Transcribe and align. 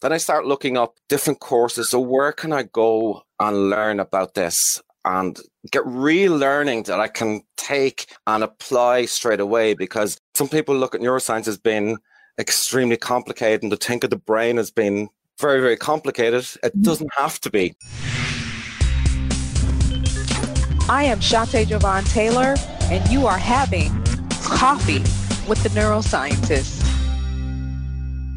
Then 0.00 0.12
I 0.12 0.18
start 0.18 0.46
looking 0.46 0.76
up 0.76 0.94
different 1.08 1.40
courses. 1.40 1.90
So 1.90 1.98
where 1.98 2.32
can 2.32 2.52
I 2.52 2.64
go 2.64 3.22
and 3.40 3.70
learn 3.70 4.00
about 4.00 4.34
this? 4.34 4.80
and 5.04 5.40
get 5.70 5.86
real 5.86 6.36
learning 6.36 6.82
that 6.82 7.00
I 7.00 7.08
can 7.08 7.40
take 7.56 8.14
and 8.26 8.44
apply 8.44 9.06
straight 9.06 9.40
away 9.40 9.72
because 9.72 10.20
some 10.34 10.48
people 10.48 10.76
look 10.76 10.94
at 10.94 11.00
neuroscience 11.00 11.48
as 11.48 11.56
being 11.56 11.96
extremely 12.38 12.96
complicated 12.98 13.62
and 13.62 13.70
to 13.70 13.76
think 13.78 14.04
of 14.04 14.10
the 14.10 14.16
brain 14.16 14.58
as 14.58 14.70
being 14.70 15.08
very, 15.40 15.60
very 15.60 15.76
complicated. 15.76 16.40
It 16.62 16.72
mm-hmm. 16.72 16.82
doesn't 16.82 17.10
have 17.16 17.40
to 17.40 17.50
be. 17.50 17.74
I 20.90 21.04
am 21.04 21.20
Shante 21.20 21.64
Javon 21.64 22.10
Taylor, 22.12 22.56
and 22.90 23.08
you 23.10 23.26
are 23.26 23.38
having 23.38 23.90
coffee 24.42 25.00
with 25.48 25.62
the 25.62 25.70
neuroscientist. 25.70 26.77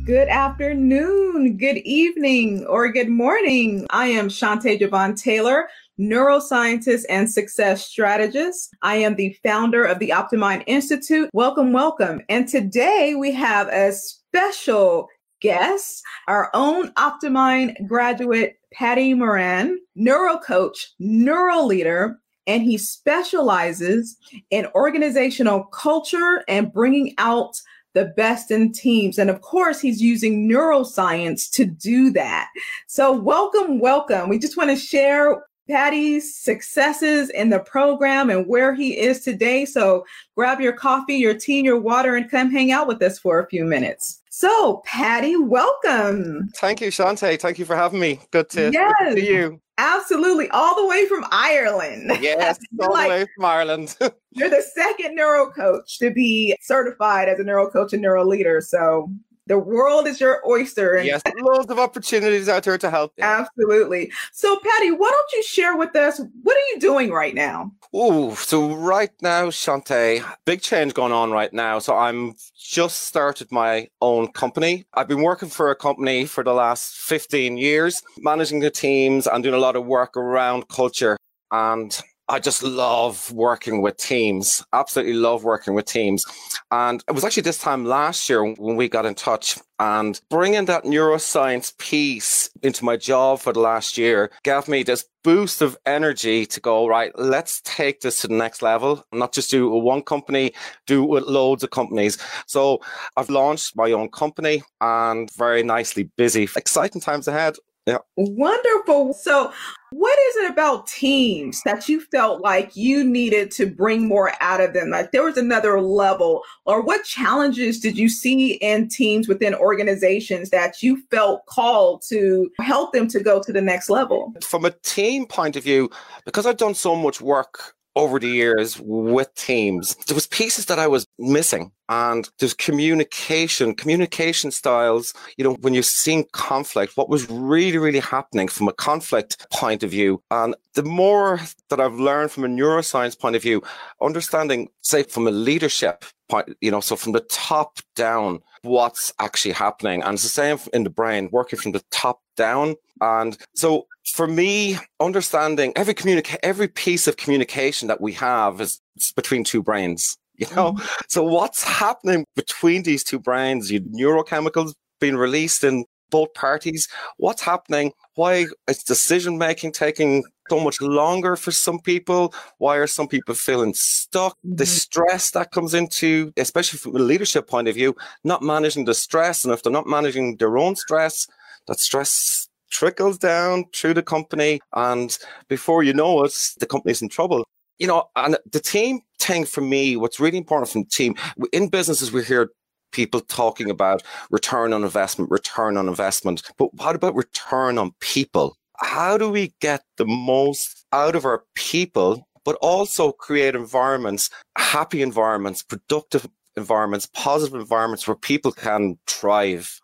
Good 0.06 0.30
afternoon, 0.30 1.58
good 1.58 1.78
evening, 1.78 2.66
or 2.66 2.92
good 2.92 3.08
morning. 3.08 3.86
I 3.92 4.08
am 4.08 4.30
Shante 4.30 4.82
Javon 4.82 5.16
Taylor 5.16 5.68
neuroscientist 6.00 7.04
and 7.08 7.30
success 7.30 7.86
strategist. 7.86 8.74
I 8.82 8.96
am 8.96 9.16
the 9.16 9.38
founder 9.44 9.86
of 9.86 10.00
the 10.00 10.10
Optimind 10.10 10.64
Institute. 10.66 11.30
Welcome, 11.34 11.72
welcome. 11.72 12.22
And 12.30 12.48
today 12.48 13.14
we 13.14 13.32
have 13.34 13.68
a 13.68 13.92
special 13.92 15.08
guest, 15.40 16.02
our 16.28 16.50
own 16.56 16.92
Optimind 16.94 17.88
graduate, 17.88 18.56
Patty 18.74 19.14
Moran, 19.14 19.78
neuro 19.94 20.40
coach, 20.40 20.94
neuro 20.98 21.62
leader, 21.62 22.18
and 22.48 22.64
he 22.64 22.78
specializes 22.78 24.18
in 24.50 24.66
organizational 24.74 25.66
culture 25.66 26.44
and 26.48 26.74
bringing 26.74 27.14
out 27.20 27.62
the 27.94 28.06
best 28.18 28.52
in 28.52 28.72
teams. 28.72 29.18
And 29.18 29.30
of 29.30 29.42
course, 29.42 29.80
he's 29.80 30.02
using 30.02 30.50
neuroscience 30.50 31.50
to 31.52 31.66
do 31.66 32.12
that. 32.12 32.50
So, 32.88 33.12
welcome, 33.12 33.80
welcome. 33.80 34.30
We 34.30 34.40
just 34.40 34.58
want 34.58 34.70
to 34.70 34.76
share 34.76 35.44
Patty's 35.72 36.36
successes 36.36 37.30
in 37.30 37.50
the 37.50 37.60
program 37.60 38.30
and 38.30 38.46
where 38.46 38.76
he 38.76 39.00
is 39.00 39.22
today. 39.22 39.64
So 39.64 40.06
grab 40.36 40.60
your 40.60 40.74
coffee, 40.74 41.16
your 41.16 41.34
tea, 41.34 41.62
your 41.62 41.80
water, 41.80 42.16
and 42.16 42.30
come 42.30 42.52
hang 42.52 42.72
out 42.72 42.88
with 42.88 43.02
us 43.02 43.18
for 43.18 43.40
a 43.40 43.48
few 43.48 43.64
minutes. 43.64 44.22
So, 44.30 44.82
Patty, 44.86 45.38
welcome. 45.38 46.50
Thank 46.56 46.82
you, 46.82 46.90
Shante. 46.90 47.40
Thank 47.40 47.58
you 47.58 47.66
for 47.66 47.76
having 47.76 48.00
me. 48.00 48.20
Good 48.32 48.50
to, 48.50 48.72
yes, 48.72 48.94
good 49.00 49.16
to 49.16 49.22
see 49.22 49.28
you. 49.28 49.62
Absolutely. 49.82 50.48
All 50.52 50.76
the 50.76 50.86
way 50.86 51.08
from 51.08 51.26
Ireland. 51.32 52.12
Yes, 52.22 52.60
all 52.80 52.94
like, 52.94 53.10
the 53.10 53.16
way 53.16 53.26
from 53.36 53.46
Ireland. 53.46 53.98
you're 54.32 54.50
the 54.50 54.62
second 54.62 55.16
neuro 55.16 55.50
coach 55.50 55.98
to 55.98 56.12
be 56.12 56.56
certified 56.62 57.28
as 57.28 57.40
a 57.40 57.44
neuro 57.44 57.70
coach 57.70 57.94
and 57.94 58.02
neuro 58.02 58.24
leader. 58.24 58.62
So 58.62 59.12
the 59.52 59.60
world 59.60 60.08
is 60.08 60.22
your 60.22 60.42
oyster. 60.48 60.96
And 60.96 61.06
yes, 61.06 61.22
loads 61.42 61.70
of 61.70 61.78
opportunities 61.78 62.48
out 62.48 62.64
there 62.64 62.78
to 62.78 62.90
help. 62.90 63.12
You. 63.18 63.26
Absolutely. 63.26 64.10
So, 64.32 64.58
Patty, 64.58 64.92
why 64.92 65.10
don't 65.10 65.32
you 65.34 65.44
share 65.44 65.76
with 65.76 65.94
us 65.94 66.22
what 66.44 66.56
are 66.56 66.74
you 66.74 66.80
doing 66.80 67.12
right 67.12 67.36
now? 67.36 67.70
Oh, 67.94 68.34
so 68.36 68.74
right 68.74 69.10
now, 69.22 69.48
Shante, 69.48 70.24
big 70.46 70.62
change 70.62 70.94
going 70.94 71.12
on 71.12 71.32
right 71.32 71.52
now. 71.52 71.80
So 71.80 71.98
I'm 71.98 72.34
just 72.58 73.04
started 73.04 73.52
my 73.52 73.90
own 74.00 74.32
company. 74.32 74.86
I've 74.94 75.10
been 75.10 75.22
working 75.22 75.50
for 75.50 75.70
a 75.70 75.76
company 75.76 76.26
for 76.26 76.46
the 76.46 76.54
last 76.54 76.96
15 76.96 77.58
years, 77.58 78.02
managing 78.20 78.62
the 78.62 78.72
teams 78.72 79.28
and 79.28 79.44
doing 79.44 79.56
a 79.56 79.60
lot 79.60 79.76
of 79.76 79.86
work 79.86 80.16
around 80.16 80.70
culture. 80.70 81.18
And 81.52 82.00
I 82.32 82.40
just 82.40 82.64
love 82.64 83.30
working 83.34 83.82
with 83.82 83.98
teams. 83.98 84.64
Absolutely 84.72 85.16
love 85.16 85.44
working 85.44 85.74
with 85.74 85.86
teams. 85.86 86.24
And 86.72 87.04
it 87.10 87.12
was 87.12 87.26
actually 87.26 87.44
this 87.44 87.58
time 87.58 87.84
last 87.84 88.30
year 88.30 88.42
when 88.42 88.78
we 88.78 88.88
got 88.88 89.06
in 89.06 89.16
touch 89.16 89.60
and 89.80 90.22
bringing 90.30 90.64
that 90.66 90.86
neuroscience 90.86 91.78
piece 91.78 92.50
into 92.64 92.86
my 92.86 92.96
job 92.96 93.42
for 93.42 93.52
the 93.52 93.60
last 93.60 93.98
year 93.98 94.32
gave 94.44 94.70
me 94.70 94.82
this 94.82 95.04
boost 95.26 95.62
of 95.62 95.78
energy 95.86 96.46
to 96.46 96.62
go, 96.62 96.88
right, 96.88 97.12
let's 97.20 97.60
take 97.66 98.00
this 98.00 98.22
to 98.22 98.30
the 98.30 98.34
next 98.34 98.62
level, 98.62 99.06
not 99.12 99.34
just 99.34 99.52
do 99.52 99.70
one 99.70 100.02
company, 100.02 100.54
do 100.88 101.04
with 101.04 101.26
loads 101.26 101.64
of 101.64 101.72
companies. 101.72 102.18
So 102.48 102.80
I've 103.18 103.30
launched 103.30 103.76
my 103.76 103.92
own 103.92 104.10
company 104.10 104.64
and 104.80 105.30
very 105.36 105.64
nicely 105.64 106.04
busy. 106.16 106.48
Exciting 106.56 107.02
times 107.02 107.28
ahead. 107.28 107.56
Yeah. 107.88 107.98
Wonderful. 108.16 109.14
So, 109.14 109.52
what 109.92 110.18
is 110.30 110.36
it 110.38 110.52
about 110.52 110.88
teams 110.88 111.62
that 111.66 111.90
you 111.90 112.00
felt 112.00 112.42
like 112.42 112.76
you 112.76 113.04
needed 113.04 113.52
to 113.52 113.66
bring 113.66 114.08
more 114.08 114.32
out 114.40 114.62
of 114.62 114.74
them? 114.74 114.90
Like 114.90 115.12
there 115.12 115.24
was 115.24 115.36
another 115.36 115.82
level, 115.82 116.44
or 116.66 116.82
what 116.82 117.04
challenges 117.04 117.80
did 117.80 117.98
you 117.98 118.08
see 118.08 118.54
in 118.54 118.88
teams 118.88 119.28
within 119.28 119.56
organizations 119.56 120.52
that 120.52 120.84
you 120.84 121.02
felt 121.10 121.46
called 121.48 122.04
to 122.10 122.52
help 122.62 122.94
them 122.94 123.08
to 123.10 123.20
go 123.20 123.42
to 123.42 123.52
the 123.52 123.62
next 123.62 123.90
level? 123.90 124.34
From 124.44 124.64
a 124.64 124.72
team 124.72 125.26
point 125.26 125.56
of 125.56 125.64
view, 125.64 125.90
because 126.24 126.46
I've 126.46 126.58
done 126.58 126.76
so 126.76 126.96
much 126.96 127.20
work 127.20 127.76
over 127.96 128.20
the 128.20 128.28
years 128.28 128.80
with 128.80 129.34
teams, 129.36 129.96
there 130.08 130.16
was 130.16 130.28
pieces 130.28 130.66
that 130.68 130.80
I 130.80 130.88
was 130.88 131.06
missing. 131.20 131.72
And 131.90 132.30
there's 132.40 132.54
communication, 132.54 133.76
communication 133.76 134.52
styles. 134.52 135.14
You 135.38 135.44
know, 135.44 135.54
when 135.56 135.74
you're 135.74 135.84
seeing 135.84 136.26
conflict, 136.32 136.96
what 136.96 137.10
was 137.10 137.30
really, 137.30 137.78
really 137.78 138.00
happening 138.00 138.48
from 138.48 138.70
a 138.70 138.74
conflict 138.74 139.46
point 139.52 139.84
of 139.84 139.92
view. 139.92 140.24
And 140.32 140.56
the 140.74 140.84
more 140.84 141.42
that 141.70 141.82
I've 141.82 142.00
learned 142.00 142.32
from 142.32 142.46
a 142.46 142.48
neuroscience 142.48 143.20
point 143.20 143.36
of 143.36 143.42
view, 143.42 143.62
understanding, 144.02 144.70
say, 144.82 145.04
from 145.04 145.28
a 145.28 145.32
leadership 145.32 146.06
point, 146.30 146.56
you 146.62 146.72
know, 146.72 146.80
so 146.80 146.96
from 146.96 147.12
the 147.12 147.20
top 147.30 147.80
down, 147.98 148.40
what's 148.62 149.12
actually 149.20 149.54
happening. 149.54 150.02
And 150.02 150.14
it's 150.14 150.24
the 150.24 150.30
same 150.30 150.60
in 150.74 150.86
the 150.86 150.90
brain, 150.90 151.28
working 151.32 151.60
from 151.60 151.74
the 151.74 151.84
top 151.92 152.22
down. 152.48 152.76
And 153.00 153.38
so 153.56 153.86
for 154.18 154.28
me, 154.28 154.78
understanding 155.00 155.74
every 155.76 155.94
communica- 155.94 156.44
every 156.44 156.68
piece 156.68 157.08
of 157.08 157.18
communication 157.18 157.88
that 157.88 158.02
we 158.02 158.14
have 158.14 158.62
is 158.62 158.82
between 159.16 159.44
two 159.44 159.64
brains. 159.64 160.18
You 160.36 160.48
know, 160.56 160.74
mm-hmm. 160.74 161.02
so 161.08 161.24
what's 161.24 161.64
happening 161.64 162.26
between 162.36 162.82
these 162.84 163.04
two 163.04 163.20
brains? 163.20 163.72
You 163.72 163.82
neurochemicals 163.82 164.74
being 165.00 165.16
released 165.16 165.64
in 165.64 165.86
both 166.10 166.34
parties. 166.34 166.88
What's 167.18 167.42
happening? 167.42 167.94
Why 168.16 168.48
is 168.68 168.84
decision 168.84 169.38
making 169.38 169.72
taking 169.72 170.24
so 170.50 170.60
much 170.60 170.82
longer 170.82 171.36
for 171.36 171.52
some 171.52 171.80
people? 171.80 172.34
Why 172.58 172.78
are 172.78 172.88
some 172.88 173.08
people 173.08 173.36
feeling 173.36 173.74
stuck? 173.74 174.34
Mm-hmm. 174.34 174.56
The 174.56 174.66
stress 174.66 175.32
that 175.32 175.52
comes 175.52 175.74
into, 175.74 176.34
especially 176.38 176.80
from 176.80 176.96
a 176.96 177.00
leadership 177.00 177.48
point 177.48 177.68
of 177.68 177.76
view, 177.76 177.96
not 178.24 178.42
managing 178.44 178.86
the 178.86 178.94
stress. 178.94 179.46
And 179.46 179.54
if 179.54 179.62
they're 179.62 179.80
not 179.80 179.88
managing 179.88 180.38
their 180.38 180.58
own 180.58 180.76
stress, 180.76 181.28
that 181.68 181.80
stress 181.80 182.48
trickles 182.70 183.18
down 183.18 183.66
through 183.74 183.94
the 183.94 184.04
company. 184.04 184.60
And 184.74 185.18
before 185.48 185.84
you 185.84 185.94
know 185.94 186.24
it, 186.24 186.34
the 186.60 186.66
company's 186.66 187.02
in 187.02 187.10
trouble. 187.10 187.46
You 187.80 187.88
know, 187.88 188.06
and 188.16 188.38
the 188.52 188.60
team 188.60 189.02
thing 189.20 189.46
for 189.46 189.62
me, 189.62 189.96
what's 189.98 190.20
really 190.20 190.38
important 190.38 190.70
from 190.70 190.86
team 190.86 191.16
in 191.52 191.68
businesses, 191.68 192.12
we 192.12 192.24
hear 192.24 192.50
people 192.92 193.22
talking 193.22 193.70
about 193.70 194.04
return 194.30 194.74
on 194.74 194.84
investment, 194.84 195.32
return 195.32 195.78
on 195.78 195.88
investment. 195.88 196.44
But 196.58 196.74
what 196.76 196.96
about 196.96 197.16
return 197.16 197.78
on 197.78 197.92
people? 198.00 198.58
How 198.78 199.18
do 199.18 199.30
we 199.30 199.54
get 199.62 199.84
the 199.98 200.06
most 200.06 200.86
out 200.92 201.16
of 201.16 201.26
our 201.26 201.44
people, 201.56 202.28
but 202.44 202.56
also 202.62 203.12
create 203.12 203.56
environments, 203.56 204.30
happy 204.58 205.02
environments, 205.02 205.64
productive 205.64 206.28
environments, 206.58 207.06
positive 207.14 207.60
environments 207.60 208.08
where 208.08 208.16
people 208.16 208.52
can 208.52 208.98
thrive 209.08 209.80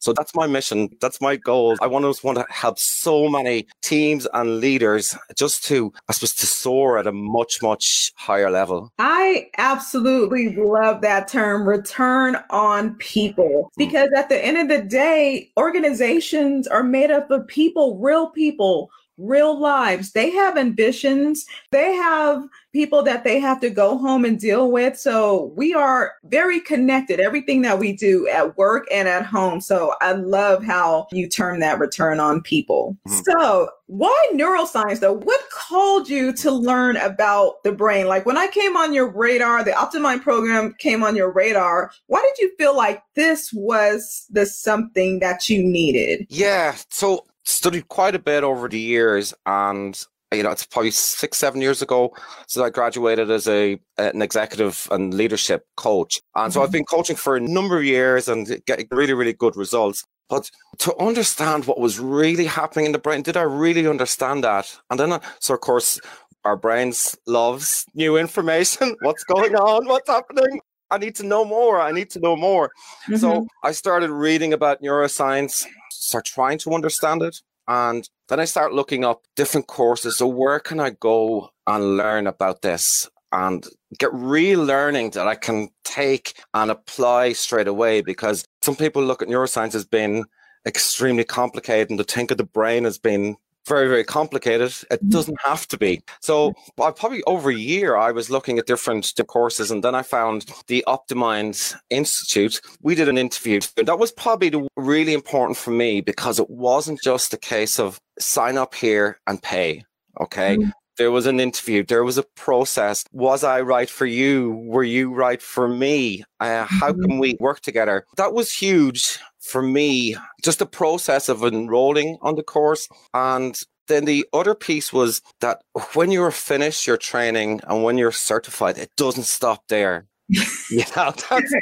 so 0.00 0.14
that's 0.14 0.34
my 0.34 0.46
mission. 0.46 0.88
That's 1.00 1.20
my 1.20 1.36
goal. 1.36 1.76
I 1.80 1.86
want 1.86 2.04
to 2.04 2.26
want 2.26 2.38
to 2.38 2.46
help 2.48 2.78
so 2.78 3.28
many 3.28 3.66
teams 3.82 4.26
and 4.32 4.58
leaders 4.58 5.16
just 5.36 5.62
to, 5.64 5.92
I 6.08 6.12
suppose, 6.12 6.34
to 6.36 6.46
soar 6.46 6.98
at 6.98 7.06
a 7.06 7.12
much, 7.12 7.62
much 7.62 8.12
higher 8.16 8.50
level. 8.50 8.90
I 8.98 9.50
absolutely 9.58 10.56
love 10.56 11.02
that 11.02 11.28
term, 11.28 11.68
return 11.68 12.38
on 12.48 12.94
people, 12.94 13.70
hmm. 13.74 13.78
because 13.78 14.08
at 14.16 14.30
the 14.30 14.42
end 14.42 14.56
of 14.56 14.68
the 14.68 14.82
day, 14.82 15.50
organizations 15.58 16.66
are 16.66 16.82
made 16.82 17.10
up 17.10 17.30
of 17.30 17.46
people, 17.46 17.98
real 17.98 18.30
people 18.30 18.90
real 19.20 19.58
lives. 19.58 20.12
They 20.12 20.30
have 20.30 20.56
ambitions. 20.56 21.46
They 21.70 21.94
have 21.94 22.44
people 22.72 23.02
that 23.02 23.24
they 23.24 23.40
have 23.40 23.60
to 23.60 23.70
go 23.70 23.98
home 23.98 24.24
and 24.24 24.38
deal 24.38 24.70
with. 24.70 24.98
So 24.98 25.52
we 25.56 25.74
are 25.74 26.12
very 26.24 26.60
connected, 26.60 27.20
everything 27.20 27.62
that 27.62 27.78
we 27.78 27.92
do 27.92 28.28
at 28.28 28.56
work 28.56 28.86
and 28.92 29.08
at 29.08 29.26
home. 29.26 29.60
So 29.60 29.94
I 30.00 30.12
love 30.12 30.64
how 30.64 31.08
you 31.12 31.28
term 31.28 31.60
that 31.60 31.78
return 31.78 32.20
on 32.20 32.42
people. 32.42 32.96
Mm-hmm. 33.08 33.20
So 33.30 33.70
why 33.86 34.28
neuroscience 34.32 35.00
though? 35.00 35.14
What 35.14 35.40
called 35.50 36.08
you 36.08 36.32
to 36.34 36.50
learn 36.52 36.96
about 36.98 37.62
the 37.64 37.72
brain? 37.72 38.06
Like 38.06 38.24
when 38.24 38.38
I 38.38 38.46
came 38.46 38.76
on 38.76 38.94
your 38.94 39.10
radar, 39.10 39.64
the 39.64 39.72
Optimind 39.72 40.22
program 40.22 40.74
came 40.78 41.02
on 41.02 41.16
your 41.16 41.32
radar. 41.32 41.90
Why 42.06 42.22
did 42.22 42.42
you 42.42 42.54
feel 42.56 42.76
like 42.76 43.02
this 43.16 43.52
was 43.52 44.26
the 44.30 44.46
something 44.46 45.18
that 45.18 45.50
you 45.50 45.64
needed? 45.64 46.26
Yeah. 46.28 46.76
So 46.90 47.26
studied 47.44 47.88
quite 47.88 48.14
a 48.14 48.18
bit 48.18 48.44
over 48.44 48.68
the 48.68 48.78
years 48.78 49.34
and 49.46 50.04
you 50.32 50.44
know, 50.44 50.50
it's 50.50 50.64
probably 50.64 50.92
six, 50.92 51.38
seven 51.38 51.60
years 51.60 51.82
ago. 51.82 52.14
So 52.46 52.64
I 52.64 52.70
graduated 52.70 53.30
as 53.30 53.48
a 53.48 53.80
an 53.98 54.22
executive 54.22 54.86
and 54.90 55.12
leadership 55.12 55.66
coach, 55.76 56.20
and 56.36 56.52
so 56.52 56.60
mm-hmm. 56.60 56.64
I've 56.64 56.72
been 56.72 56.84
coaching 56.84 57.16
for 57.16 57.36
a 57.36 57.40
number 57.40 57.78
of 57.78 57.84
years 57.84 58.28
and 58.28 58.62
getting 58.66 58.86
really, 58.90 59.12
really 59.12 59.32
good 59.32 59.56
results. 59.56 60.04
But 60.28 60.48
to 60.78 60.96
understand 60.98 61.64
what 61.64 61.80
was 61.80 61.98
really 61.98 62.46
happening 62.46 62.86
in 62.86 62.92
the 62.92 63.00
brain, 63.00 63.22
did 63.22 63.36
I 63.36 63.42
really 63.42 63.88
understand 63.88 64.44
that? 64.44 64.78
And 64.88 65.00
then, 65.00 65.20
so 65.40 65.54
of 65.54 65.60
course, 65.60 66.00
our 66.44 66.56
brains 66.56 67.16
loves 67.26 67.84
new 67.94 68.16
information. 68.16 68.94
What's 69.02 69.24
going 69.24 69.56
on? 69.56 69.86
What's 69.86 70.08
happening? 70.08 70.60
I 70.92 70.98
need 70.98 71.16
to 71.16 71.26
know 71.26 71.44
more. 71.44 71.80
I 71.80 71.90
need 71.90 72.10
to 72.10 72.20
know 72.20 72.36
more. 72.36 72.70
Mm-hmm. 73.08 73.16
So 73.16 73.46
I 73.64 73.72
started 73.72 74.10
reading 74.10 74.52
about 74.52 74.80
neuroscience, 74.80 75.66
start 76.00 76.24
trying 76.24 76.58
to 76.58 76.74
understand 76.74 77.22
it. 77.22 77.36
And 77.68 78.08
then 78.28 78.40
I 78.40 78.44
start 78.46 78.72
looking 78.72 79.04
up 79.04 79.22
different 79.36 79.66
courses. 79.66 80.16
So 80.16 80.26
where 80.26 80.58
can 80.58 80.80
I 80.80 80.90
go 80.90 81.50
and 81.66 81.96
learn 81.96 82.26
about 82.26 82.62
this 82.62 83.08
and 83.32 83.64
get 83.98 84.12
real 84.12 84.64
learning 84.64 85.10
that 85.10 85.28
I 85.28 85.36
can 85.36 85.68
take 85.84 86.34
and 86.54 86.70
apply 86.70 87.34
straight 87.34 87.68
away? 87.68 88.00
Because 88.00 88.44
some 88.62 88.74
people 88.74 89.02
look 89.02 89.22
at 89.22 89.28
neuroscience 89.28 89.74
as 89.74 89.84
being 89.84 90.24
extremely 90.66 91.24
complicated 91.24 91.90
and 91.90 91.98
to 91.98 92.04
think 92.04 92.30
of 92.30 92.38
the 92.38 92.44
brain 92.44 92.84
as 92.84 92.98
being 92.98 93.36
very, 93.66 93.88
very 93.88 94.04
complicated. 94.04 94.72
It 94.90 95.04
mm. 95.04 95.10
doesn't 95.10 95.38
have 95.44 95.66
to 95.68 95.78
be. 95.78 96.02
So 96.20 96.54
probably 96.76 97.22
over 97.24 97.50
a 97.50 97.54
year, 97.54 97.96
I 97.96 98.12
was 98.12 98.30
looking 98.30 98.58
at 98.58 98.66
different 98.66 99.12
courses 99.26 99.70
and 99.70 99.84
then 99.84 99.94
I 99.94 100.02
found 100.02 100.46
the 100.66 100.84
Optimind 100.86 101.76
Institute. 101.90 102.60
We 102.82 102.94
did 102.94 103.08
an 103.08 103.18
interview. 103.18 103.60
That 103.76 103.98
was 103.98 104.12
probably 104.12 104.48
the 104.48 104.66
really 104.76 105.14
important 105.14 105.56
for 105.56 105.70
me 105.70 106.00
because 106.00 106.38
it 106.38 106.50
wasn't 106.50 107.00
just 107.02 107.34
a 107.34 107.38
case 107.38 107.78
of 107.78 108.00
sign 108.18 108.56
up 108.56 108.74
here 108.74 109.20
and 109.26 109.42
pay. 109.42 109.84
Okay. 110.20 110.56
Mm. 110.56 110.72
There 110.98 111.10
was 111.10 111.24
an 111.24 111.40
interview. 111.40 111.82
There 111.82 112.04
was 112.04 112.18
a 112.18 112.24
process. 112.36 113.04
Was 113.12 113.42
I 113.42 113.62
right 113.62 113.88
for 113.88 114.04
you? 114.04 114.50
Were 114.66 114.84
you 114.84 115.14
right 115.14 115.40
for 115.40 115.66
me? 115.66 116.24
Uh, 116.40 116.66
how 116.68 116.92
mm-hmm. 116.92 117.02
can 117.02 117.18
we 117.18 117.38
work 117.40 117.60
together? 117.60 118.04
That 118.18 118.34
was 118.34 118.52
huge 118.52 119.18
for 119.50 119.62
me, 119.62 120.16
just 120.42 120.60
the 120.60 120.66
process 120.66 121.28
of 121.28 121.42
enrolling 121.42 122.18
on 122.22 122.36
the 122.36 122.42
course. 122.42 122.88
And 123.12 123.60
then 123.88 124.04
the 124.04 124.24
other 124.32 124.54
piece 124.54 124.92
was 124.92 125.20
that 125.40 125.62
when 125.94 126.12
you're 126.12 126.30
finished 126.30 126.86
your 126.86 126.96
training 126.96 127.60
and 127.66 127.82
when 127.82 127.98
you're 127.98 128.12
certified, 128.12 128.78
it 128.78 128.90
doesn't 128.96 129.24
stop 129.24 129.64
there. 129.68 130.06
you 130.70 130.84
know, 130.96 131.12
that's, 131.28 131.52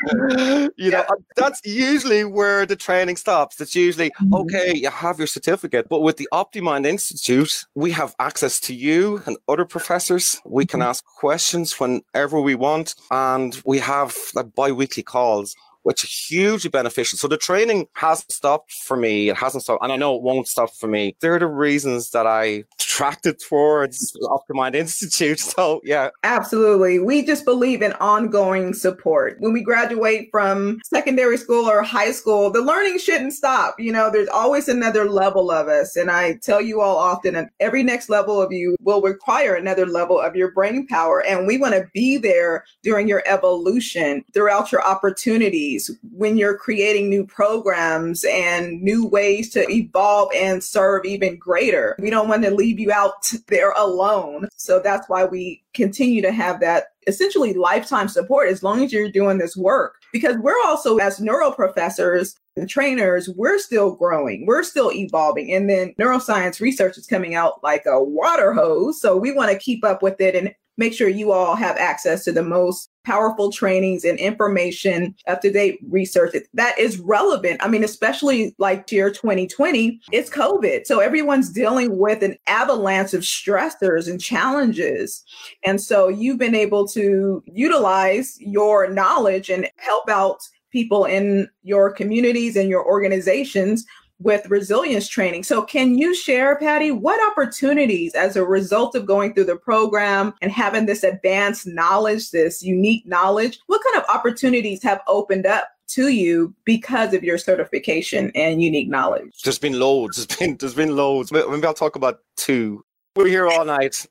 you 0.76 0.90
know, 0.90 1.04
that's 1.36 1.60
usually 1.64 2.22
where 2.24 2.66
the 2.66 2.76
training 2.76 3.16
stops. 3.16 3.58
It's 3.62 3.74
usually, 3.74 4.10
mm-hmm. 4.10 4.34
okay, 4.34 4.76
you 4.76 4.90
have 4.90 5.16
your 5.16 5.26
certificate. 5.26 5.88
But 5.88 6.00
with 6.00 6.18
the 6.18 6.28
Optimind 6.34 6.84
Institute, 6.84 7.64
we 7.74 7.92
have 7.92 8.14
access 8.18 8.60
to 8.60 8.74
you 8.74 9.22
and 9.24 9.38
other 9.48 9.64
professors. 9.64 10.38
We 10.44 10.66
can 10.66 10.80
mm-hmm. 10.80 10.90
ask 10.90 11.02
questions 11.06 11.80
whenever 11.80 12.42
we 12.42 12.54
want. 12.54 12.94
And 13.10 13.58
we 13.64 13.78
have 13.78 14.14
like 14.34 14.54
bi-weekly 14.54 15.02
calls 15.02 15.56
which 15.88 16.04
is 16.04 16.12
hugely 16.12 16.68
beneficial. 16.68 17.16
So 17.18 17.28
the 17.28 17.38
training 17.38 17.86
hasn't 17.94 18.30
stopped 18.30 18.72
for 18.72 18.94
me. 18.94 19.30
It 19.30 19.38
hasn't 19.38 19.62
stopped, 19.62 19.82
and 19.82 19.90
I 19.90 19.96
know 19.96 20.16
it 20.16 20.22
won't 20.22 20.46
stop 20.46 20.68
for 20.74 20.86
me. 20.86 21.16
They're 21.22 21.38
the 21.38 21.46
reasons 21.46 22.10
that 22.10 22.26
I 22.26 22.64
attracted 22.78 23.40
towards 23.40 24.14
Optimind 24.22 24.74
Institute. 24.74 25.40
So 25.58 25.80
yeah. 25.82 26.10
Absolutely. 26.24 26.98
We 26.98 27.24
just 27.24 27.44
believe 27.44 27.80
in 27.80 27.92
ongoing 27.94 28.74
support. 28.74 29.36
When 29.40 29.52
we 29.52 29.62
graduate 29.62 30.28
from 30.30 30.78
secondary 30.84 31.38
school 31.38 31.64
or 31.64 31.82
high 31.82 32.12
school, 32.12 32.50
the 32.50 32.60
learning 32.60 32.98
shouldn't 32.98 33.32
stop. 33.32 33.76
You 33.78 33.92
know, 33.92 34.10
there's 34.10 34.28
always 34.28 34.68
another 34.68 35.08
level 35.08 35.50
of 35.50 35.68
us. 35.68 35.96
And 35.96 36.10
I 36.10 36.34
tell 36.42 36.60
you 36.60 36.80
all 36.80 36.96
often, 36.96 37.34
and 37.34 37.48
every 37.60 37.82
next 37.82 38.08
level 38.08 38.42
of 38.42 38.52
you 38.52 38.76
will 38.80 39.00
require 39.00 39.54
another 39.54 39.86
level 39.86 40.20
of 40.20 40.36
your 40.36 40.52
brain 40.52 40.86
power. 40.86 41.24
And 41.24 41.46
we 41.46 41.56
want 41.56 41.74
to 41.74 41.88
be 41.94 42.18
there 42.18 42.64
during 42.82 43.08
your 43.08 43.22
evolution, 43.26 44.22
throughout 44.34 44.70
your 44.70 44.84
opportunities 44.86 45.77
when 46.12 46.36
you're 46.36 46.56
creating 46.56 47.08
new 47.08 47.26
programs 47.26 48.24
and 48.24 48.80
new 48.82 49.06
ways 49.06 49.50
to 49.50 49.68
evolve 49.70 50.30
and 50.34 50.62
serve 50.62 51.04
even 51.04 51.36
greater. 51.36 51.96
We 51.98 52.10
don't 52.10 52.28
want 52.28 52.44
to 52.44 52.50
leave 52.50 52.78
you 52.78 52.92
out 52.92 53.32
there 53.48 53.72
alone. 53.72 54.48
So 54.56 54.80
that's 54.80 55.08
why 55.08 55.24
we 55.24 55.62
continue 55.74 56.22
to 56.22 56.32
have 56.32 56.60
that 56.60 56.88
essentially 57.06 57.54
lifetime 57.54 58.08
support 58.08 58.48
as 58.48 58.62
long 58.62 58.84
as 58.84 58.92
you're 58.92 59.10
doing 59.10 59.38
this 59.38 59.56
work. 59.56 59.96
Because 60.12 60.36
we're 60.38 60.60
also, 60.66 60.96
as 60.98 61.20
neuro 61.20 61.50
professors, 61.50 62.34
and 62.58 62.68
trainers, 62.68 63.28
we're 63.30 63.58
still 63.58 63.94
growing, 63.94 64.44
we're 64.46 64.62
still 64.62 64.92
evolving. 64.92 65.52
And 65.54 65.70
then 65.70 65.94
neuroscience 65.98 66.60
research 66.60 66.98
is 66.98 67.06
coming 67.06 67.34
out 67.34 67.62
like 67.62 67.84
a 67.86 68.02
water 68.02 68.52
hose. 68.52 69.00
So 69.00 69.16
we 69.16 69.32
want 69.32 69.50
to 69.52 69.58
keep 69.58 69.84
up 69.84 70.02
with 70.02 70.20
it 70.20 70.34
and 70.34 70.54
make 70.78 70.94
sure 70.94 71.08
you 71.08 71.32
all 71.32 71.56
have 71.56 71.76
access 71.76 72.24
to 72.24 72.32
the 72.32 72.42
most 72.42 72.90
powerful 73.04 73.50
trainings 73.50 74.04
and 74.04 74.18
information, 74.18 75.14
up 75.26 75.40
to 75.40 75.50
date 75.50 75.78
research 75.88 76.34
that 76.54 76.78
is 76.78 76.98
relevant. 76.98 77.62
I 77.62 77.68
mean, 77.68 77.82
especially 77.82 78.54
like 78.58 78.90
year 78.92 79.10
2020, 79.10 80.00
it's 80.12 80.30
COVID. 80.30 80.86
So 80.86 81.00
everyone's 81.00 81.50
dealing 81.50 81.98
with 81.98 82.22
an 82.22 82.36
avalanche 82.46 83.14
of 83.14 83.22
stressors 83.22 84.08
and 84.08 84.20
challenges. 84.20 85.24
And 85.64 85.80
so 85.80 86.08
you've 86.08 86.38
been 86.38 86.54
able 86.54 86.86
to 86.88 87.42
utilize 87.46 88.36
your 88.40 88.90
knowledge 88.90 89.50
and 89.50 89.68
help 89.76 90.08
out 90.08 90.38
people 90.70 91.04
in 91.04 91.48
your 91.62 91.90
communities 91.90 92.56
and 92.56 92.68
your 92.68 92.84
organizations 92.84 93.86
with 94.20 94.48
resilience 94.48 95.08
training. 95.08 95.44
So, 95.44 95.62
can 95.62 95.98
you 95.98 96.14
share, 96.14 96.56
Patty, 96.56 96.90
what 96.90 97.20
opportunities 97.30 98.14
as 98.14 98.36
a 98.36 98.44
result 98.44 98.94
of 98.94 99.06
going 99.06 99.34
through 99.34 99.44
the 99.44 99.56
program 99.56 100.34
and 100.42 100.50
having 100.50 100.86
this 100.86 101.04
advanced 101.04 101.66
knowledge, 101.66 102.30
this 102.30 102.62
unique 102.62 103.06
knowledge, 103.06 103.58
what 103.66 103.82
kind 103.84 104.02
of 104.02 104.14
opportunities 104.14 104.82
have 104.82 105.00
opened 105.06 105.46
up? 105.46 105.68
To 105.92 106.08
you 106.08 106.54
because 106.66 107.14
of 107.14 107.24
your 107.24 107.38
certification 107.38 108.30
and 108.34 108.62
unique 108.62 108.90
knowledge. 108.90 109.40
There's 109.42 109.58
been 109.58 109.78
loads. 109.78 110.18
There's 110.18 110.38
been 110.38 110.56
there's 110.58 110.74
been 110.74 110.94
loads. 110.94 111.32
Maybe 111.32 111.66
I'll 111.66 111.72
talk 111.72 111.96
about 111.96 112.18
two. 112.36 112.84
We're 113.16 113.28
here 113.28 113.48
all 113.48 113.64
night. 113.64 114.06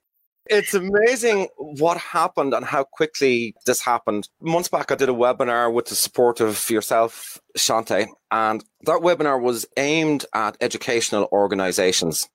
It's 0.50 0.74
amazing 0.74 1.48
what 1.58 1.98
happened 1.98 2.54
and 2.54 2.66
how 2.66 2.84
quickly 2.84 3.56
this 3.66 3.82
happened. 3.82 4.28
Months 4.42 4.70
back, 4.70 4.92
I 4.92 4.96
did 4.96 5.10
a 5.10 5.14
webinar 5.14 5.72
with 5.72 5.88
the 5.88 5.96
support 5.96 6.40
of 6.40 6.70
yourself, 6.70 7.40
Shante, 7.58 8.08
and 8.32 8.64
that 8.84 9.02
webinar 9.02 9.42
was 9.42 9.66
aimed 9.78 10.26
at 10.34 10.58
educational 10.62 11.28
organizations. 11.32 12.28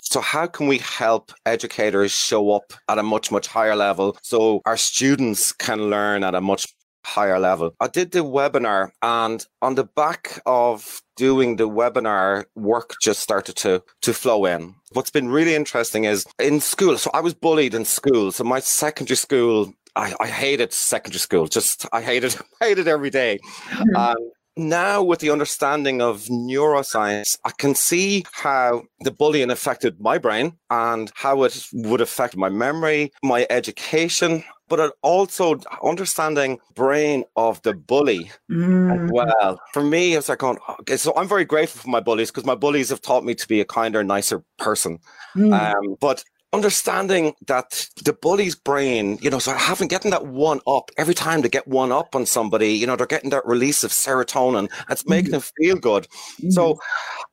So, 0.00 0.20
how 0.20 0.46
can 0.46 0.66
we 0.66 0.78
help 0.78 1.32
educators 1.46 2.12
show 2.12 2.50
up 2.50 2.74
at 2.88 2.98
a 2.98 3.02
much, 3.02 3.30
much 3.32 3.46
higher 3.46 3.74
level 3.74 4.18
so 4.22 4.60
our 4.66 4.76
students 4.76 5.52
can 5.52 5.88
learn 5.88 6.22
at 6.24 6.34
a 6.34 6.42
much 6.42 6.66
higher 7.04 7.38
level. 7.38 7.74
I 7.80 7.88
did 7.88 8.10
the 8.10 8.20
webinar 8.20 8.90
and 9.02 9.44
on 9.62 9.74
the 9.74 9.84
back 9.84 10.40
of 10.46 11.02
doing 11.16 11.56
the 11.56 11.68
webinar, 11.68 12.44
work 12.54 12.94
just 13.00 13.20
started 13.20 13.56
to, 13.56 13.82
to 14.02 14.12
flow 14.12 14.44
in. 14.46 14.74
What's 14.92 15.10
been 15.10 15.28
really 15.28 15.54
interesting 15.54 16.04
is 16.04 16.26
in 16.38 16.60
school. 16.60 16.98
So 16.98 17.10
I 17.14 17.20
was 17.20 17.34
bullied 17.34 17.74
in 17.74 17.84
school. 17.84 18.32
So 18.32 18.44
my 18.44 18.60
secondary 18.60 19.16
school, 19.16 19.72
I, 19.96 20.14
I 20.20 20.26
hated 20.26 20.72
secondary 20.72 21.20
school. 21.20 21.46
Just, 21.46 21.86
I 21.92 22.02
hated, 22.02 22.36
hated 22.60 22.88
every 22.88 23.10
day. 23.10 23.38
Mm-hmm. 23.70 23.96
Um, 23.96 24.30
now 24.56 25.02
with 25.02 25.20
the 25.20 25.30
understanding 25.30 26.00
of 26.00 26.24
neuroscience, 26.24 27.38
I 27.44 27.50
can 27.58 27.74
see 27.74 28.24
how 28.32 28.84
the 29.00 29.10
bullying 29.10 29.50
affected 29.50 30.00
my 30.00 30.18
brain 30.18 30.56
and 30.70 31.10
how 31.14 31.42
it 31.42 31.66
would 31.72 32.00
affect 32.00 32.36
my 32.36 32.48
memory, 32.48 33.12
my 33.22 33.46
education, 33.50 34.44
but 34.68 34.94
also 35.02 35.60
understanding 35.82 36.58
brain 36.74 37.24
of 37.36 37.60
the 37.62 37.74
bully 37.74 38.30
mm. 38.50 39.04
as 39.04 39.10
well. 39.12 39.60
For 39.72 39.82
me, 39.82 40.14
it's 40.14 40.28
like 40.28 40.38
going, 40.38 40.58
okay, 40.80 40.96
so 40.96 41.12
I'm 41.16 41.28
very 41.28 41.44
grateful 41.44 41.82
for 41.82 41.90
my 41.90 42.00
bullies 42.00 42.30
because 42.30 42.46
my 42.46 42.54
bullies 42.54 42.88
have 42.90 43.02
taught 43.02 43.24
me 43.24 43.34
to 43.34 43.48
be 43.48 43.60
a 43.60 43.64
kinder, 43.64 44.02
nicer 44.02 44.42
person. 44.58 44.98
Mm. 45.36 45.52
Um, 45.52 45.96
but 46.00 46.24
understanding 46.54 47.34
that 47.46 47.88
the 48.04 48.12
bully's 48.12 48.54
brain, 48.54 49.18
you 49.20 49.30
know, 49.30 49.38
so 49.38 49.52
having 49.52 49.88
getting 49.88 50.10
that 50.12 50.26
one 50.26 50.60
up 50.66 50.90
every 50.96 51.14
time 51.14 51.42
they 51.42 51.48
get 51.48 51.68
one 51.68 51.92
up 51.92 52.14
on 52.14 52.26
somebody, 52.26 52.72
you 52.72 52.86
know, 52.86 52.96
they're 52.96 53.06
getting 53.06 53.30
that 53.30 53.46
release 53.46 53.84
of 53.84 53.90
serotonin. 53.90 54.70
It's 54.88 55.06
making 55.06 55.30
mm. 55.30 55.32
them 55.32 55.42
feel 55.58 55.76
good. 55.76 56.06
So 56.50 56.78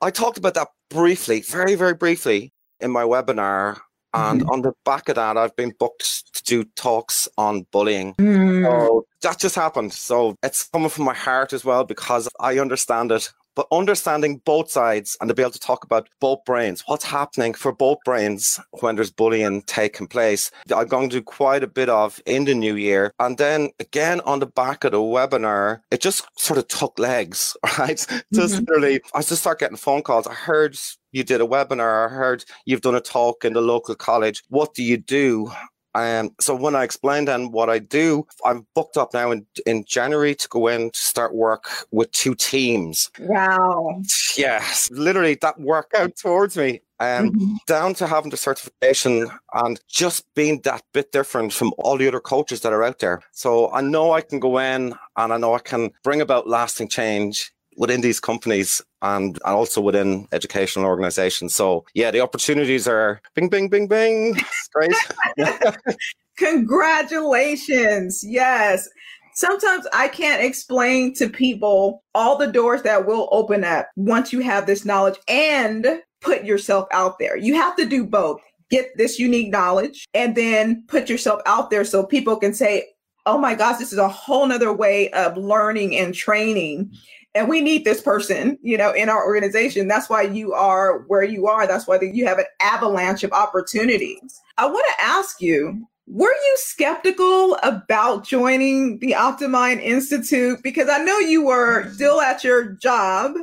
I 0.01 0.11
talked 0.11 0.37
about 0.37 0.55
that 0.55 0.69
briefly, 0.89 1.41
very, 1.41 1.75
very 1.75 1.93
briefly 1.93 2.51
in 2.79 2.91
my 2.91 3.03
webinar 3.03 3.79
and 4.13 4.41
mm-hmm. 4.41 4.49
on 4.49 4.61
the 4.61 4.73
back 4.83 5.07
of 5.09 5.15
that, 5.15 5.37
I've 5.37 5.55
been 5.55 5.73
booked 5.79 6.35
to 6.35 6.43
do 6.43 6.63
talks 6.75 7.29
on 7.37 7.65
bullying. 7.71 8.13
Mm. 8.15 8.65
So 8.65 9.05
that 9.21 9.39
just 9.39 9.55
happened. 9.55 9.93
So 9.93 10.35
it's 10.43 10.67
coming 10.67 10.89
from 10.89 11.05
my 11.05 11.13
heart 11.13 11.53
as 11.53 11.63
well 11.63 11.85
because 11.85 12.27
I 12.39 12.59
understand 12.59 13.11
it. 13.11 13.31
But 13.55 13.67
understanding 13.71 14.41
both 14.45 14.71
sides 14.71 15.17
and 15.19 15.27
to 15.27 15.33
be 15.33 15.41
able 15.41 15.51
to 15.51 15.59
talk 15.59 15.83
about 15.83 16.07
both 16.19 16.43
brains, 16.45 16.83
what's 16.85 17.05
happening 17.05 17.53
for 17.53 17.71
both 17.71 17.97
brains 18.05 18.59
when 18.79 18.95
there's 18.95 19.11
bullying 19.11 19.61
taking 19.63 20.07
place, 20.07 20.51
I'm 20.73 20.87
going 20.87 21.09
to 21.09 21.17
do 21.17 21.23
quite 21.23 21.63
a 21.63 21.67
bit 21.67 21.89
of 21.89 22.21
in 22.25 22.45
the 22.45 22.55
new 22.55 22.75
year. 22.75 23.13
And 23.19 23.37
then 23.37 23.69
again 23.79 24.21
on 24.21 24.39
the 24.39 24.45
back 24.45 24.83
of 24.83 24.93
the 24.93 24.99
webinar, 24.99 25.79
it 25.91 26.01
just 26.01 26.25
sort 26.37 26.57
of 26.57 26.67
took 26.67 26.97
legs, 26.97 27.55
right? 27.77 27.97
Mm-hmm. 27.97 28.35
Just 28.35 28.59
literally, 28.59 29.01
I 29.13 29.21
just 29.21 29.41
start 29.41 29.59
getting 29.59 29.77
phone 29.77 30.01
calls. 30.01 30.27
I 30.27 30.33
heard 30.33 30.77
you 31.11 31.23
did 31.23 31.41
a 31.41 31.45
webinar. 31.45 32.09
I 32.09 32.13
heard 32.13 32.45
you've 32.65 32.81
done 32.81 32.95
a 32.95 33.01
talk 33.01 33.43
in 33.43 33.53
the 33.53 33.61
local 33.61 33.95
college. 33.95 34.43
What 34.49 34.73
do 34.73 34.83
you 34.83 34.97
do? 34.97 35.51
Um, 35.93 36.31
so 36.39 36.55
when 36.55 36.75
I 36.75 36.83
explained 36.83 37.27
then 37.27 37.51
what 37.51 37.69
I 37.69 37.79
do, 37.79 38.25
I'm 38.45 38.65
booked 38.75 38.97
up 38.97 39.13
now 39.13 39.31
in, 39.31 39.45
in 39.65 39.83
January 39.85 40.35
to 40.35 40.47
go 40.47 40.67
in 40.67 40.91
to 40.91 40.99
start 40.99 41.35
work 41.35 41.69
with 41.91 42.11
two 42.11 42.35
teams. 42.35 43.09
Wow. 43.19 44.01
Yes, 44.37 44.89
literally 44.91 45.37
that 45.41 45.59
work 45.59 45.91
out 45.95 46.15
towards 46.15 46.57
me. 46.57 46.81
Um, 46.99 47.31
mm-hmm. 47.31 47.53
down 47.65 47.95
to 47.95 48.05
having 48.05 48.29
the 48.29 48.37
certification 48.37 49.27
and 49.55 49.81
just 49.87 50.23
being 50.35 50.61
that 50.65 50.83
bit 50.93 51.11
different 51.11 51.51
from 51.51 51.73
all 51.79 51.97
the 51.97 52.07
other 52.07 52.19
coaches 52.19 52.61
that 52.61 52.73
are 52.73 52.83
out 52.83 52.99
there. 52.99 53.23
So 53.31 53.71
I 53.73 53.81
know 53.81 54.11
I 54.11 54.21
can 54.21 54.39
go 54.39 54.59
in 54.59 54.93
and 55.17 55.33
I 55.33 55.37
know 55.37 55.55
I 55.55 55.59
can 55.59 55.89
bring 56.03 56.21
about 56.21 56.47
lasting 56.47 56.89
change 56.89 57.51
within 57.77 58.01
these 58.01 58.19
companies 58.19 58.81
and, 59.01 59.39
and 59.45 59.55
also 59.55 59.81
within 59.81 60.27
educational 60.31 60.85
organizations. 60.85 61.53
So 61.53 61.85
yeah, 61.93 62.11
the 62.11 62.21
opportunities 62.21 62.87
are 62.87 63.21
bing, 63.35 63.49
bing, 63.49 63.69
bing, 63.69 63.87
bing. 63.87 64.35
It's 64.37 64.69
great. 64.73 64.95
Congratulations. 66.37 68.23
Yes. 68.23 68.89
Sometimes 69.33 69.87
I 69.93 70.07
can't 70.07 70.43
explain 70.43 71.13
to 71.15 71.29
people 71.29 72.03
all 72.13 72.37
the 72.37 72.51
doors 72.51 72.81
that 72.83 73.05
will 73.05 73.29
open 73.31 73.63
up 73.63 73.87
once 73.95 74.33
you 74.33 74.41
have 74.41 74.65
this 74.65 74.83
knowledge 74.83 75.17
and 75.27 76.01
put 76.19 76.43
yourself 76.43 76.87
out 76.91 77.17
there. 77.19 77.37
You 77.37 77.55
have 77.55 77.75
to 77.77 77.85
do 77.85 78.05
both. 78.05 78.39
Get 78.69 78.97
this 78.97 79.19
unique 79.19 79.51
knowledge 79.51 80.05
and 80.13 80.35
then 80.35 80.83
put 80.87 81.09
yourself 81.09 81.41
out 81.45 81.69
there 81.69 81.83
so 81.83 82.05
people 82.05 82.37
can 82.37 82.53
say, 82.53 82.85
oh 83.25 83.37
my 83.37 83.55
gosh, 83.55 83.77
this 83.77 83.91
is 83.91 83.99
a 83.99 84.07
whole 84.07 84.47
nother 84.47 84.73
way 84.73 85.09
of 85.11 85.37
learning 85.37 85.97
and 85.97 86.13
training. 86.13 86.91
And 87.33 87.47
we 87.47 87.61
need 87.61 87.85
this 87.85 88.01
person, 88.01 88.57
you 88.61 88.77
know, 88.77 88.91
in 88.91 89.07
our 89.09 89.25
organization. 89.25 89.87
That's 89.87 90.09
why 90.09 90.23
you 90.23 90.53
are 90.53 90.99
where 91.07 91.23
you 91.23 91.47
are. 91.47 91.65
That's 91.65 91.87
why 91.87 91.99
you 92.01 92.25
have 92.25 92.39
an 92.39 92.45
avalanche 92.59 93.23
of 93.23 93.31
opportunities. 93.31 94.41
I 94.57 94.65
want 94.65 94.85
to 94.97 95.03
ask 95.03 95.41
you, 95.41 95.87
were 96.07 96.33
you 96.33 96.55
skeptical 96.57 97.57
about 97.63 98.25
joining 98.25 98.99
the 98.99 99.15
Optimind 99.17 99.81
Institute? 99.81 100.59
Because 100.61 100.89
I 100.89 100.97
know 100.97 101.19
you 101.19 101.45
were 101.45 101.89
still 101.93 102.19
at 102.19 102.43
your 102.43 102.73
job 102.73 103.35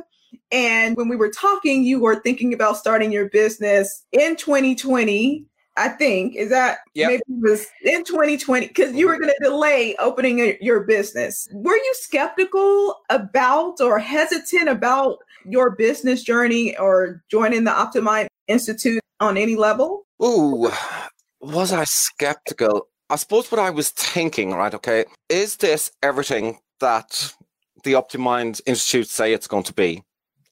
and 0.51 0.97
when 0.97 1.09
we 1.09 1.15
were 1.15 1.29
talking, 1.29 1.83
you 1.83 1.99
were 1.99 2.19
thinking 2.19 2.53
about 2.53 2.77
starting 2.77 3.11
your 3.11 3.29
business 3.29 4.03
in 4.11 4.35
2020. 4.35 5.45
I 5.79 5.87
think 5.87 6.35
is 6.35 6.49
that 6.49 6.79
yep. 6.93 7.07
maybe 7.07 7.21
it 7.25 7.41
was 7.41 7.65
in 7.83 8.03
2020 8.03 8.67
because 8.67 8.93
you 8.93 9.07
were 9.07 9.17
going 9.17 9.29
to 9.29 9.49
delay 9.49 9.95
opening 9.97 10.39
a, 10.41 10.57
your 10.59 10.81
business. 10.81 11.47
Were 11.53 11.75
you 11.75 11.93
skeptical 11.95 12.97
about 13.09 13.79
or 13.79 13.97
hesitant 13.97 14.67
about 14.67 15.19
your 15.45 15.71
business 15.71 16.21
journey 16.21 16.77
or 16.77 17.23
joining 17.31 17.63
the 17.63 17.71
Optimind 17.71 18.27
Institute 18.49 19.01
on 19.21 19.37
any 19.37 19.55
level? 19.55 20.05
Ooh, 20.21 20.69
was 21.39 21.71
I 21.71 21.85
skeptical? 21.85 22.89
I 23.09 23.15
suppose 23.15 23.49
what 23.49 23.59
I 23.59 23.69
was 23.69 23.91
thinking, 23.91 24.51
right? 24.51 24.73
Okay, 24.73 25.05
is 25.29 25.55
this 25.55 25.91
everything 26.03 26.59
that 26.81 27.33
the 27.85 27.93
Optimind 27.93 28.59
Institute 28.65 29.07
say 29.07 29.31
it's 29.31 29.47
going 29.47 29.63
to 29.63 29.73
be? 29.73 30.03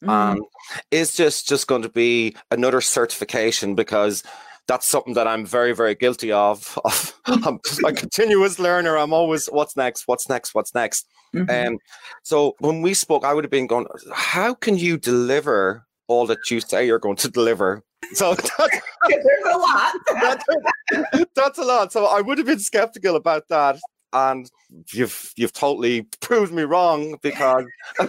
Mm. 0.03 0.09
Um, 0.09 0.45
is 0.91 1.15
just 1.15 1.49
just 1.49 1.65
going 1.65 1.81
to 1.81 1.89
be 1.89 2.35
another 2.51 2.81
certification 2.81 3.73
because 3.73 4.21
that's 4.67 4.85
something 4.85 5.13
that 5.13 5.27
I'm 5.27 5.45
very, 5.45 5.73
very 5.73 5.95
guilty 5.95 6.31
of. 6.31 6.77
I'm 7.25 7.59
a 7.85 7.93
continuous 7.93 8.59
learner. 8.59 8.97
I'm 8.97 9.13
always, 9.13 9.47
what's 9.47 9.75
next? 9.75 10.07
What's 10.07 10.29
next? 10.29 10.53
What's 10.53 10.75
next? 10.75 11.07
And 11.33 11.47
mm-hmm. 11.47 11.73
um, 11.73 11.77
so 12.23 12.55
when 12.59 12.81
we 12.81 12.93
spoke, 12.93 13.23
I 13.23 13.33
would 13.33 13.43
have 13.43 13.51
been 13.51 13.67
going, 13.67 13.87
how 14.13 14.53
can 14.53 14.77
you 14.77 14.97
deliver 14.97 15.85
all 16.07 16.25
that 16.27 16.49
you 16.49 16.59
say 16.59 16.85
you're 16.85 16.99
going 16.99 17.17
to 17.17 17.29
deliver? 17.29 17.83
So 18.13 18.33
that's, 18.35 18.51
there's 19.09 19.53
a 19.53 19.57
lot. 19.57 19.95
that's, 20.21 20.45
that's 21.35 21.57
a 21.57 21.63
lot. 21.63 21.91
So 21.91 22.05
I 22.05 22.21
would 22.21 22.37
have 22.37 22.47
been 22.47 22.59
skeptical 22.59 23.15
about 23.15 23.47
that 23.49 23.79
and 24.13 24.49
you've 24.93 25.31
you've 25.35 25.53
totally 25.53 26.01
proved 26.21 26.53
me 26.53 26.63
wrong 26.63 27.17
because 27.21 27.65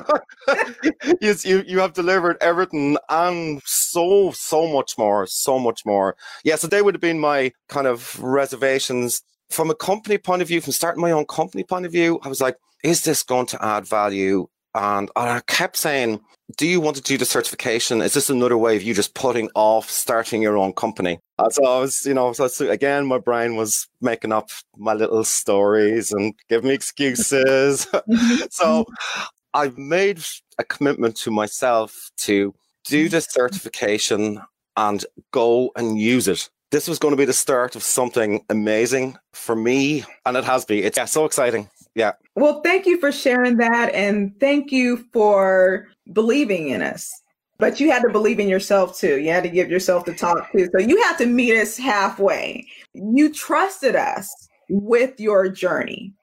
you, 1.20 1.34
you 1.44 1.64
you 1.66 1.78
have 1.80 1.94
delivered 1.94 2.36
everything 2.40 2.96
and 3.08 3.62
so 3.64 4.32
so 4.32 4.66
much 4.66 4.96
more, 4.98 5.26
so 5.26 5.58
much 5.58 5.82
more. 5.84 6.16
Yeah, 6.44 6.56
so 6.56 6.66
they 6.66 6.82
would 6.82 6.94
have 6.94 7.00
been 7.00 7.20
my 7.20 7.52
kind 7.68 7.86
of 7.86 8.20
reservations 8.22 9.22
from 9.50 9.70
a 9.70 9.74
company 9.74 10.18
point 10.18 10.42
of 10.42 10.48
view, 10.48 10.60
from 10.60 10.72
starting 10.72 11.00
my 11.00 11.12
own 11.12 11.26
company 11.26 11.64
point 11.64 11.86
of 11.86 11.92
view. 11.92 12.20
I 12.22 12.28
was 12.28 12.40
like, 12.40 12.56
is 12.84 13.04
this 13.04 13.22
going 13.22 13.46
to 13.46 13.64
add 13.64 13.86
value? 13.86 14.46
And 14.74 15.10
I 15.16 15.40
kept 15.46 15.76
saying, 15.76 16.20
do 16.56 16.66
you 16.66 16.80
want 16.80 16.96
to 16.96 17.02
do 17.02 17.18
the 17.18 17.24
certification? 17.24 18.00
Is 18.00 18.14
this 18.14 18.30
another 18.30 18.56
way 18.56 18.76
of 18.76 18.82
you 18.82 18.94
just 18.94 19.14
putting 19.14 19.48
off 19.54 19.90
starting 19.90 20.42
your 20.42 20.56
own 20.56 20.72
company? 20.72 21.18
Uh, 21.38 21.48
so 21.50 21.64
I 21.64 21.80
was, 21.80 22.04
you 22.04 22.14
know, 22.14 22.32
so 22.32 22.48
again, 22.68 23.06
my 23.06 23.18
brain 23.18 23.56
was 23.56 23.86
making 24.00 24.32
up 24.32 24.50
my 24.76 24.94
little 24.94 25.24
stories 25.24 26.12
and 26.12 26.34
giving 26.48 26.68
me 26.68 26.74
excuses. 26.74 27.82
so 28.50 28.84
mm-hmm. 28.84 29.22
I've 29.54 29.78
made 29.78 30.20
a 30.58 30.64
commitment 30.64 31.16
to 31.18 31.30
myself 31.30 32.10
to 32.18 32.54
do 32.84 33.04
mm-hmm. 33.04 33.10
the 33.10 33.20
certification 33.20 34.40
and 34.76 35.04
go 35.32 35.70
and 35.76 35.98
use 35.98 36.28
it. 36.28 36.48
This 36.70 36.88
was 36.88 36.98
going 36.98 37.12
to 37.12 37.16
be 37.16 37.24
the 37.24 37.32
start 37.32 37.76
of 37.76 37.82
something 37.82 38.44
amazing 38.50 39.16
for 39.32 39.56
me, 39.56 40.04
and 40.26 40.36
it 40.36 40.44
has 40.44 40.66
been. 40.66 40.84
It's 40.84 40.98
yeah, 40.98 41.06
so 41.06 41.24
exciting. 41.24 41.70
Yeah. 41.94 42.12
Well, 42.34 42.60
thank 42.60 42.86
you 42.86 43.00
for 43.00 43.10
sharing 43.10 43.56
that. 43.56 43.92
And 43.94 44.38
thank 44.38 44.70
you 44.70 45.04
for 45.12 45.88
believing 46.12 46.68
in 46.68 46.82
us. 46.82 47.10
But 47.58 47.80
you 47.80 47.90
had 47.90 48.02
to 48.02 48.08
believe 48.08 48.38
in 48.38 48.48
yourself 48.48 48.96
too. 48.96 49.18
You 49.18 49.30
had 49.30 49.42
to 49.42 49.48
give 49.48 49.70
yourself 49.70 50.04
the 50.04 50.14
talk 50.14 50.50
too. 50.52 50.68
So 50.72 50.78
you 50.78 51.02
had 51.02 51.16
to 51.18 51.26
meet 51.26 51.58
us 51.58 51.76
halfway. 51.76 52.66
You 52.94 53.32
trusted 53.32 53.96
us 53.96 54.30
with 54.68 55.18
your 55.18 55.48
journey. 55.48 56.14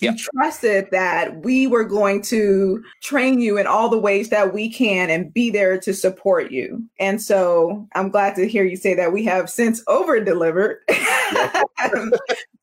Yep. 0.00 0.12
You 0.12 0.18
trusted 0.18 0.88
that 0.90 1.44
we 1.44 1.66
were 1.66 1.84
going 1.84 2.22
to 2.22 2.82
train 3.02 3.40
you 3.40 3.58
in 3.58 3.66
all 3.66 3.88
the 3.88 3.98
ways 3.98 4.28
that 4.28 4.52
we 4.52 4.68
can 4.68 5.08
and 5.08 5.32
be 5.32 5.50
there 5.50 5.78
to 5.78 5.94
support 5.94 6.50
you. 6.50 6.84
And 6.98 7.22
so 7.22 7.86
I'm 7.94 8.10
glad 8.10 8.34
to 8.36 8.48
hear 8.48 8.64
you 8.64 8.76
say 8.76 8.94
that 8.94 9.12
we 9.12 9.24
have 9.24 9.48
since 9.48 9.82
over 9.86 10.20
delivered. 10.20 10.78
and 10.88 12.12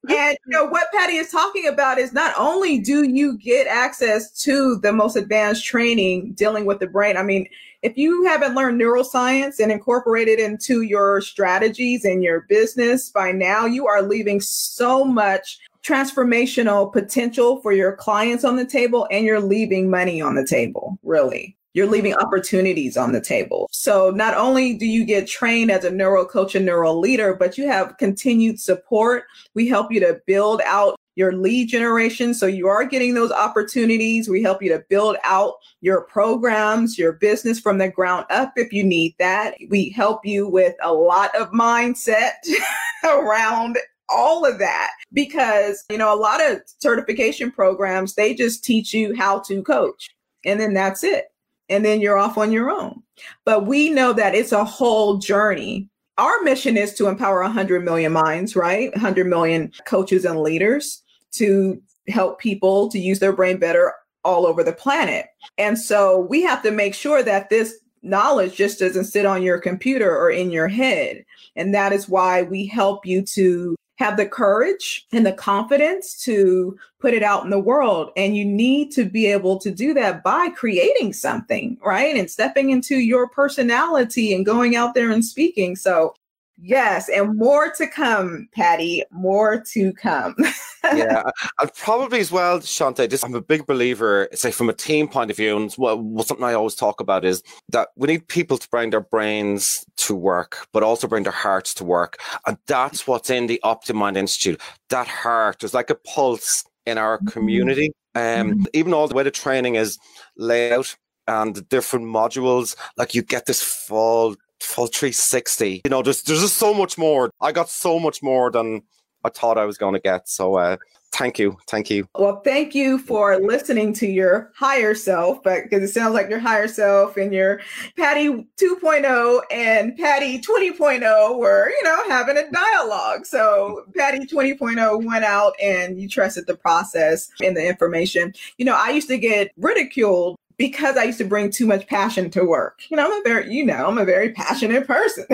you 0.10 0.38
know 0.48 0.66
what 0.66 0.92
Patty 0.94 1.16
is 1.16 1.32
talking 1.32 1.68
about 1.68 1.98
is 1.98 2.12
not 2.12 2.34
only 2.38 2.80
do 2.80 3.04
you 3.04 3.38
get 3.38 3.66
access 3.66 4.32
to 4.44 4.78
the 4.78 4.92
most 4.92 5.16
advanced 5.16 5.66
training 5.66 6.34
dealing 6.34 6.66
with 6.66 6.80
the 6.80 6.88
brain. 6.88 7.16
I 7.16 7.24
mean, 7.24 7.48
if 7.82 7.98
you 7.98 8.24
haven't 8.26 8.56
learned 8.56 8.80
neuroscience 8.80 9.60
and 9.60 9.72
incorporated 9.72 10.40
into 10.40 10.82
your 10.82 11.22
strategies 11.22 12.06
and 12.06 12.24
your 12.24 12.42
business 12.42 13.10
by 13.10 13.32
now, 13.32 13.66
you 13.66 13.88
are 13.88 14.04
leaving 14.04 14.40
so 14.40 15.04
much 15.04 15.60
transformational 15.84 16.94
potential 16.94 17.60
for 17.62 17.74
your 17.74 17.96
clients 17.96 18.44
on 18.44 18.56
the 18.56 18.66
table 18.66 19.08
and 19.10 19.26
you're 19.26 19.40
leaving 19.40 19.90
money 19.90 20.22
on 20.22 20.36
the 20.36 20.46
table, 20.46 21.00
really. 21.04 21.58
You're 21.74 21.88
leaving 21.88 22.14
opportunities 22.16 22.98
on 22.98 23.14
the 23.14 23.22
table. 23.22 23.68
So 23.72 24.12
not 24.12 24.36
only 24.36 24.74
do 24.74 24.86
you 24.86 25.06
get 25.06 25.26
trained 25.26 25.72
as 25.72 25.86
a 25.86 25.90
neuro 25.90 26.26
coach 26.26 26.54
and 26.54 26.66
neuro 26.66 26.94
leader, 26.94 27.34
but 27.34 27.58
you 27.58 27.66
have 27.68 27.98
continued 27.98 28.60
support. 28.60 29.24
We 29.56 29.70
help 29.70 29.92
you 29.92 30.02
to 30.02 30.20
build 30.28 30.62
out 30.66 31.00
your 31.15 31.34
lead 31.34 31.70
generation. 31.70 32.34
So 32.34 32.46
you 32.46 32.68
are 32.68 32.86
getting 32.86 33.13
those 33.13 33.32
opportunities. 33.32 34.30
We 34.30 34.41
help 34.41 34.62
you 34.62 34.70
to 34.70 34.84
build 34.89 35.18
out 35.24 35.56
your 35.82 36.01
programs, 36.01 36.98
your 36.98 37.13
business 37.13 37.60
from 37.60 37.77
the 37.77 37.89
ground 37.89 38.25
up 38.30 38.53
if 38.56 38.72
you 38.72 38.84
need 38.84 39.15
that. 39.20 39.56
We 39.70 39.89
help 39.89 40.25
you 40.25 40.48
with 40.48 40.75
a 40.82 40.94
lot 40.94 41.36
of 41.36 41.51
mindset 41.51 42.34
around 43.03 43.77
all 44.10 44.46
of 44.46 44.60
that 44.60 44.91
because, 45.13 45.84
you 45.89 45.98
know, 45.98 46.13
a 46.13 46.20
lot 46.20 46.41
of 46.41 46.62
certification 46.80 47.51
programs, 47.51 48.15
they 48.15 48.34
just 48.34 48.63
teach 48.63 48.94
you 48.94 49.15
how 49.15 49.39
to 49.39 49.63
coach 49.63 50.10
and 50.46 50.60
then 50.60 50.74
that's 50.74 51.03
it. 51.03 51.25
And 51.70 51.86
then 51.86 52.01
you're 52.01 52.18
off 52.18 52.38
on 52.38 52.51
your 52.51 52.70
own. 52.70 53.01
But 53.46 53.65
we 53.65 53.89
know 53.89 54.12
that 54.13 54.36
it's 54.36 54.51
a 54.51 54.65
whole 54.65 55.18
journey. 55.18 55.88
Our 56.22 56.44
mission 56.44 56.78
is 56.78 56.94
to 56.94 57.08
empower 57.08 57.42
100 57.42 57.84
million 57.84 58.12
minds, 58.12 58.56
right? 58.56 58.92
100 58.92 59.25
million 59.25 59.72
coaches 59.88 60.24
and 60.24 60.40
leaders 60.40 61.01
to 61.32 61.82
help 62.10 62.40
people 62.40 62.90
to 62.90 63.00
use 63.00 63.18
their 63.18 63.34
brain 63.34 63.58
better 63.58 63.92
all 64.24 64.46
over 64.46 64.63
the 64.63 64.72
planet. 64.72 65.25
And 65.58 65.80
so 65.80 66.20
we 66.20 66.44
have 66.44 66.62
to 66.62 66.70
make 66.70 66.94
sure 66.94 67.24
that 67.24 67.50
this 67.50 67.80
knowledge 68.04 68.56
just 68.56 68.78
doesn't 68.78 69.06
sit 69.06 69.25
on 69.25 69.42
your 69.42 69.58
computer 69.60 70.16
or 70.16 70.30
in 70.30 70.51
your 70.51 70.68
head. 70.68 71.25
And 71.56 71.74
that 71.74 71.92
is 71.92 72.08
why 72.08 72.44
we 72.44 72.68
help 72.68 73.04
you 73.04 73.24
to 73.24 73.75
have 74.01 74.17
the 74.17 74.25
courage 74.25 75.05
and 75.12 75.25
the 75.25 75.31
confidence 75.31 76.15
to 76.24 76.77
put 77.00 77.13
it 77.13 77.24
out 77.24 77.43
in 77.43 77.51
the 77.51 77.60
world. 77.60 78.12
And 78.17 78.36
you 78.36 78.43
need 78.43 78.91
to 78.93 79.05
be 79.05 79.27
able 79.27 79.60
to 79.60 79.72
do 79.72 79.93
that 79.93 80.24
by 80.24 80.50
creating 80.50 81.13
something, 81.13 81.77
right? 81.86 82.15
And 82.15 82.29
stepping 82.29 82.72
into 82.72 82.98
your 82.98 83.29
personality 83.29 84.34
and 84.34 84.46
going 84.46 84.75
out 84.75 84.96
there 84.96 85.12
and 85.12 85.24
speaking. 85.24 85.75
So 85.75 86.15
Yes, 86.63 87.10
and 87.10 87.38
more 87.38 87.72
to 87.72 87.88
come, 87.88 88.48
Patty. 88.53 89.03
More 89.10 89.63
to 89.72 89.91
come. 89.94 90.36
yeah, 90.84 91.24
and 91.60 91.74
probably 91.74 92.20
as 92.20 92.32
well, 92.32 92.60
Shante. 92.60 93.10
This 93.10 93.24
I'm 93.24 93.34
a 93.34 93.41
big 93.41 93.65
believer. 93.65 94.27
Say 94.34 94.51
from 94.51 94.70
a 94.70 94.74
team 94.74 95.08
point 95.08 95.32
of 95.32 95.38
view, 95.38 95.58
and 95.58 95.74
what, 95.74 96.00
what 96.03 96.27
something 96.27 96.46
I 96.46 96.53
always 96.53 96.75
talk 96.75 97.00
about 97.00 97.25
is 97.25 97.41
that 97.70 97.89
we 97.96 98.08
need 98.08 98.27
people 98.27 98.60
to 98.60 98.70
bring 98.70 98.91
their 98.91 99.01
brains 99.01 99.84
to 99.98 100.15
work, 100.15 100.68
but 100.72 100.84
also 100.84 101.08
bring 101.08 101.24
their 101.24 101.32
hearts 101.32 101.74
to 101.75 101.84
work, 101.84 102.20
and 102.46 102.58
that's 102.68 103.08
what's 103.08 103.32
in 103.32 103.48
the 103.48 103.60
Optimind 103.63 104.15
Institute. 104.15 104.62
That 104.89 105.08
heart, 105.08 105.63
is 105.63 105.74
like 105.74 105.89
a 105.89 105.96
pulse 105.96 106.63
in 106.86 107.00
our 107.00 107.18
mm-hmm. 107.18 107.27
community. 107.27 107.91
Um, 108.13 108.22
mm-hmm. 108.22 108.63
even 108.74 108.94
all 108.94 109.08
the 109.08 109.15
way 109.15 109.24
the 109.24 109.32
training 109.32 109.75
is 109.75 109.98
laid 110.38 110.74
out 110.74 110.96
and 111.27 111.56
the 111.56 111.62
different 111.62 112.06
modules, 112.06 112.75
like 112.98 113.15
you 113.15 113.24
get 113.24 113.46
this 113.46 113.62
full 113.63 114.36
full 114.62 114.88
360. 114.88 115.82
You 115.84 115.89
know, 115.89 116.01
there's 116.01 116.22
there's 116.24 116.41
just 116.41 116.58
so 116.58 116.74
much 116.74 116.98
more. 116.98 117.32
I 117.41 117.51
got 117.51 117.70
so 117.70 118.00
much 118.00 118.22
more 118.22 118.51
than 118.51 118.82
I 119.24 119.30
thought 119.30 119.58
I 119.58 119.65
was 119.65 119.77
going 119.77 119.94
to 119.94 120.00
get. 120.00 120.27
So 120.27 120.56
uh, 120.56 120.77
thank 121.12 121.38
you, 121.38 121.58
thank 121.68 121.89
you. 121.89 122.08
Well, 122.18 122.41
thank 122.44 122.74
you 122.74 122.98
for 122.98 123.38
listening 123.38 123.94
to 123.94 124.08
your 124.08 124.51
higher 124.56 124.96
self, 124.96 125.44
but 125.44 125.63
because 125.63 125.84
it 125.84 125.94
sounds 125.94 126.13
like 126.13 126.30
your 126.30 126.39
higher 126.39 126.68
self 126.68 127.18
and 127.18 127.34
your 127.34 127.62
Patty 127.98 128.30
2.0 128.30 129.41
and 129.51 129.98
Patty 129.98 130.39
20.0 130.39 131.38
were, 131.38 131.70
you 131.70 131.84
know, 131.84 132.10
having 132.10 132.38
a 132.38 132.50
dialogue. 132.50 133.25
So 133.25 133.84
Patty 133.96 134.25
20.0 134.25 135.06
went 135.06 135.25
out 135.25 135.53
and 135.62 136.00
you 136.00 136.08
trusted 136.08 136.48
the 136.48 136.56
process 136.56 137.30
and 137.44 137.56
the 137.56 137.68
information. 137.68 138.34
You 138.58 138.65
know, 138.65 138.75
I 138.75 138.89
used 138.89 139.10
to 139.10 139.18
get 139.18 139.51
ridiculed 139.58 140.38
because 140.62 140.96
I 140.96 141.06
used 141.06 141.18
to 141.18 141.25
bring 141.25 141.50
too 141.50 141.65
much 141.65 141.88
passion 141.88 142.30
to 142.30 142.46
work. 142.46 142.84
You 142.89 142.96
know, 142.96 143.08
I'm 143.08 143.20
a 143.20 143.24
very, 143.24 143.51
you 143.51 143.65
know, 143.65 143.88
I'm 143.88 143.98
a 143.98 144.06
very 144.06 144.32
passionate 144.32 144.86
person. 144.86 145.25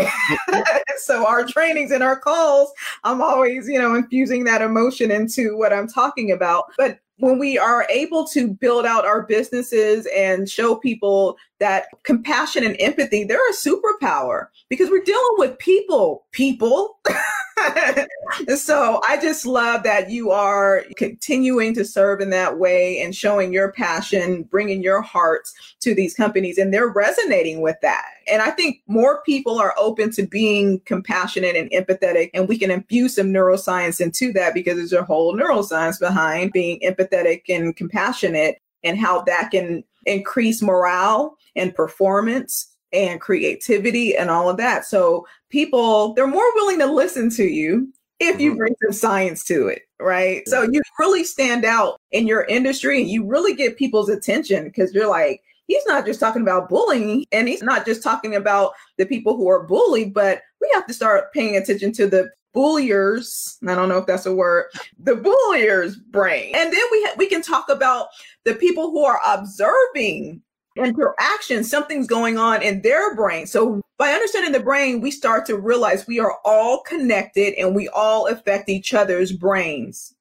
so 1.00 1.28
our 1.28 1.46
trainings 1.46 1.92
and 1.92 2.02
our 2.02 2.18
calls, 2.18 2.72
I'm 3.04 3.22
always, 3.22 3.68
you 3.68 3.78
know, 3.78 3.94
infusing 3.94 4.46
that 4.46 4.62
emotion 4.62 5.12
into 5.12 5.58
what 5.58 5.74
I'm 5.74 5.90
talking 5.90 6.32
about. 6.32 6.68
But 6.78 7.00
when 7.18 7.40
we 7.40 7.58
are 7.58 7.86
able 7.90 8.26
to 8.28 8.48
build 8.48 8.86
out 8.86 9.04
our 9.04 9.24
businesses 9.24 10.08
and 10.16 10.50
show 10.50 10.76
people 10.76 11.36
that 11.60 11.88
compassion 12.04 12.64
and 12.64 12.78
empathy, 12.80 13.26
they're 13.26 13.50
a 13.50 13.54
superpower 13.54 14.46
because 14.70 14.90
we're 14.90 15.04
dealing 15.04 15.36
with 15.40 15.60
people, 15.60 16.26
people. 16.32 17.00
so 18.56 19.02
I 19.08 19.18
just 19.22 19.46
love 19.46 19.84
that 19.84 20.10
you 20.10 20.32
are 20.32 20.84
continuing 20.96 21.74
to 21.76 21.86
serve 21.86 22.22
in 22.22 22.30
that 22.30 22.58
way 22.58 23.00
and 23.02 23.16
showing 23.16 23.52
your 23.52 23.72
passion, 23.72 24.44
bringing 24.44 24.84
your 24.84 25.02
heart 25.02 25.48
to 25.82 25.96
these 25.96 26.14
companies, 26.14 26.58
and 26.58 26.74
they're 26.74 26.88
resonating 26.88 27.62
with 27.62 27.78
that. 27.82 28.06
And 28.32 28.42
I 28.42 28.52
think 28.52 28.82
more 28.88 29.22
people 29.24 29.60
are 29.60 29.74
open 29.78 30.12
to 30.12 30.28
being 30.28 30.82
compassionate 30.82 31.56
and 31.56 31.72
empathetic, 31.72 32.30
and 32.34 32.48
we 32.48 32.58
can 32.58 32.72
infuse 32.72 33.16
some 33.16 33.28
neuroscience 33.28 34.00
into 34.00 34.32
that 34.34 34.54
because 34.54 34.76
there's 34.76 34.94
a 34.94 35.04
whole 35.04 35.36
neuroscience 35.36 36.00
behind 36.00 36.52
being 36.52 36.80
empathetic 36.82 37.44
and 37.50 37.76
compassionate 37.76 38.62
and 38.84 39.00
how 39.00 39.22
that 39.24 39.52
can 39.52 39.84
increase 40.06 40.62
morale 40.62 41.38
and 41.56 41.76
performance 41.76 42.77
and 42.94 43.22
creativity 43.22 44.16
and 44.16 44.30
all 44.30 44.50
of 44.50 44.58
that. 44.58 44.86
So 44.86 45.28
people, 45.50 46.14
they're 46.14 46.28
more 46.28 46.54
willing 46.56 46.80
to 46.80 46.86
listen 46.86 47.30
to 47.32 47.44
you 47.44 47.92
if 48.20 48.40
you 48.40 48.52
mm-hmm. 48.52 48.58
bring 48.58 48.76
some 48.84 48.94
science 48.94 49.44
to 49.46 49.68
it, 49.68 49.84
right? 50.00 50.48
So 50.48 50.64
you 50.64 50.82
really 51.00 51.24
stand 51.24 51.66
out 51.66 52.00
in 52.12 52.28
your 52.28 52.46
industry 52.46 53.02
and 53.02 53.10
you 53.10 53.26
really 53.26 53.54
get 53.54 53.78
people's 53.78 54.10
attention 54.10 54.66
because 54.66 54.94
you're 54.94 55.10
like, 55.10 55.42
he's 55.68 55.86
not 55.86 56.06
just 56.06 56.20
talking 56.20 56.42
about 56.42 56.70
bullying 56.70 57.26
and 57.32 57.48
he's 57.48 57.62
not 57.62 57.86
just 57.86 58.02
talking 58.02 58.36
about 58.36 58.72
the 58.98 59.06
people 59.06 59.36
who 59.36 59.48
are 59.50 59.64
bullied, 59.64 60.14
but 60.14 60.42
we 60.62 60.70
have 60.74 60.88
to 60.88 60.94
start 60.94 61.32
paying 61.34 61.58
attention 61.58 61.92
to 61.94 62.08
the 62.08 62.30
bulliers. 62.54 63.58
I 63.68 63.76
don't 63.76 63.90
know 63.90 64.00
if 64.00 64.08
that's 64.08 64.26
a 64.26 64.34
word, 64.34 64.66
the 64.98 65.16
bulliers 65.16 65.96
brain. 65.98 66.56
And 66.56 66.74
then 66.74 66.84
we 66.92 67.04
ha- 67.04 67.16
we 67.18 67.28
can 67.28 67.44
talk 67.44 67.70
about 67.70 68.08
the 68.46 68.56
people 68.56 68.90
who 68.90 69.04
are 69.06 69.20
observing 69.28 70.42
interaction, 70.78 71.64
something's 71.64 72.08
going 72.08 72.38
on 72.38 72.62
in 72.62 72.82
their 72.82 73.16
brain. 73.16 73.48
So 73.48 73.82
by 73.98 74.12
understanding 74.12 74.52
the 74.52 74.60
brain, 74.60 75.02
we 75.02 75.12
start 75.12 75.46
to 75.48 75.58
realize 75.58 76.08
we 76.08 76.20
are 76.20 76.38
all 76.46 76.82
connected 76.84 77.54
and 77.56 77.76
we 77.76 77.88
all 77.90 78.28
affect 78.28 78.70
each 78.70 78.94
other's 78.94 79.32
brains. 79.32 80.14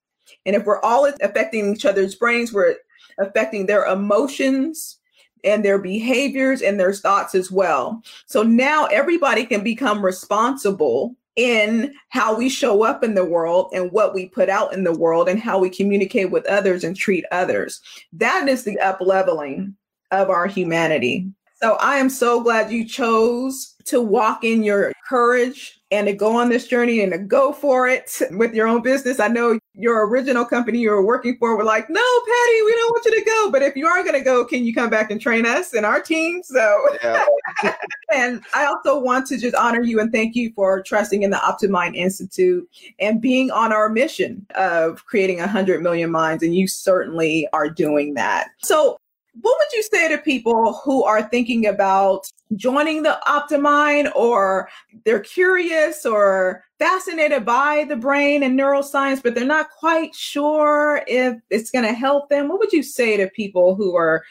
And 0.45 0.57
if 0.57 0.65
we're 0.65 0.81
all 0.83 1.07
affecting 1.21 1.73
each 1.75 1.85
other's 1.85 2.15
brains, 2.15 2.53
we're 2.53 2.77
affecting 3.19 3.67
their 3.67 3.85
emotions 3.85 4.99
and 5.45 5.65
their 5.65 5.79
behaviors 5.79 6.63
and 6.63 6.79
their 6.79 6.93
thoughts 6.93 7.35
as 7.35 7.51
well. 7.51 8.03
So 8.27 8.43
now 8.43 8.87
everybody 8.87 9.45
can 9.45 9.63
become 9.63 10.05
responsible 10.05 11.15
in 11.37 11.95
how 12.09 12.37
we 12.37 12.49
show 12.49 12.83
up 12.83 13.05
in 13.05 13.15
the 13.15 13.25
world 13.25 13.71
and 13.75 13.93
what 13.93 14.15
we 14.15 14.27
put 14.27 14.49
out 14.49 14.73
in 14.73 14.85
the 14.85 14.97
world 14.97 15.29
and 15.29 15.39
how 15.39 15.59
we 15.59 15.69
communicate 15.69 16.31
with 16.31 16.47
others 16.47 16.83
and 16.83 16.97
treat 16.97 17.25
others. 17.31 17.81
That 18.13 18.49
is 18.49 18.65
the 18.65 18.79
up 18.81 19.01
leveling 19.01 19.77
of 20.11 20.31
our 20.31 20.47
humanity. 20.47 21.29
So 21.63 21.75
I 21.75 21.97
am 21.97 22.11
so 22.11 22.43
glad 22.43 22.71
you 22.71 22.85
chose 22.85 23.75
to 23.87 24.03
walk 24.03 24.45
in 24.45 24.63
your 24.63 24.93
courage 25.09 25.81
and 25.91 26.07
to 26.09 26.13
go 26.13 26.37
on 26.37 26.49
this 26.49 26.67
journey 26.67 27.01
and 27.01 27.13
to 27.13 27.19
go 27.19 27.53
for 27.53 27.87
it 27.87 28.21
with 28.33 28.53
your 28.53 28.67
own 28.67 28.83
business. 28.83 29.21
I 29.21 29.29
know 29.29 29.59
your 29.75 30.07
original 30.09 30.45
company 30.45 30.81
you 30.81 30.91
were 30.91 31.05
working 31.05 31.37
for 31.39 31.57
were 31.57 31.65
like, 31.65 31.89
no, 31.89 32.01
Patty, 32.01 32.63
we 32.65 32.73
don't 32.73 32.91
want 32.91 33.05
you 33.05 33.19
to 33.19 33.25
go. 33.25 33.51
But 33.51 33.63
if 33.63 33.77
you 33.77 33.87
are 33.87 34.03
going 34.03 34.15
to 34.15 34.21
go, 34.21 34.45
can 34.45 34.65
you 34.65 34.75
come 34.75 34.91
back 34.91 35.11
and 35.11 35.21
train 35.21 35.47
us 35.47 35.73
and 35.73 35.87
our 35.87 36.03
team? 36.03 36.43
So, 36.43 36.89
yeah. 37.03 37.25
and 38.13 38.43
I 38.55 38.67
also 38.67 38.99
want 38.99 39.27
to 39.29 39.39
just 39.39 39.55
honor 39.55 39.83
you 39.83 40.01
and 40.01 40.13
thank 40.13 40.35
you 40.35 40.53
for 40.55 40.83
trusting 40.83 41.23
in 41.23 41.31
the 41.31 41.37
Optimind 41.37 41.95
Institute 41.95 42.69
and 42.99 43.21
being 43.21 43.51
on 43.51 43.73
our 43.73 43.89
mission 43.89 44.45
of 44.57 45.07
creating 45.07 45.39
100 45.39 45.83
million 45.83 46.11
minds. 46.11 46.43
And 46.43 46.55
you 46.55 46.67
certainly 46.67 47.49
are 47.53 47.71
doing 47.71 48.15
that. 48.15 48.49
So, 48.59 48.99
what 49.41 49.57
would 49.59 49.73
you 49.77 49.83
say 49.83 50.09
to 50.09 50.19
people 50.19 50.75
who 50.85 51.05
are 51.05 51.23
thinking 51.23 51.67
about 51.67 52.27
joining 52.55 53.03
the 53.03 53.19
Optimind 53.27 54.15
or 54.15 54.69
they're 55.05 55.21
curious 55.21 56.07
or 56.07 56.65
fascinated 56.79 57.45
by 57.45 57.85
the 57.89 57.97
brain 57.97 58.43
and 58.43 58.59
neuroscience, 58.59 59.23
but 59.23 59.35
they're 59.35 59.45
not 59.45 59.71
quite 59.71 60.15
sure 60.15 61.03
if 61.07 61.37
it's 61.51 61.71
going 61.71 61.85
to 61.85 61.93
help 61.93 62.29
them? 62.29 62.49
What 62.49 62.61
would 62.61 62.73
you 62.73 62.83
say 62.83 63.17
to 63.17 63.29
people 63.29 63.75
who 63.75 63.97
are 63.97 64.25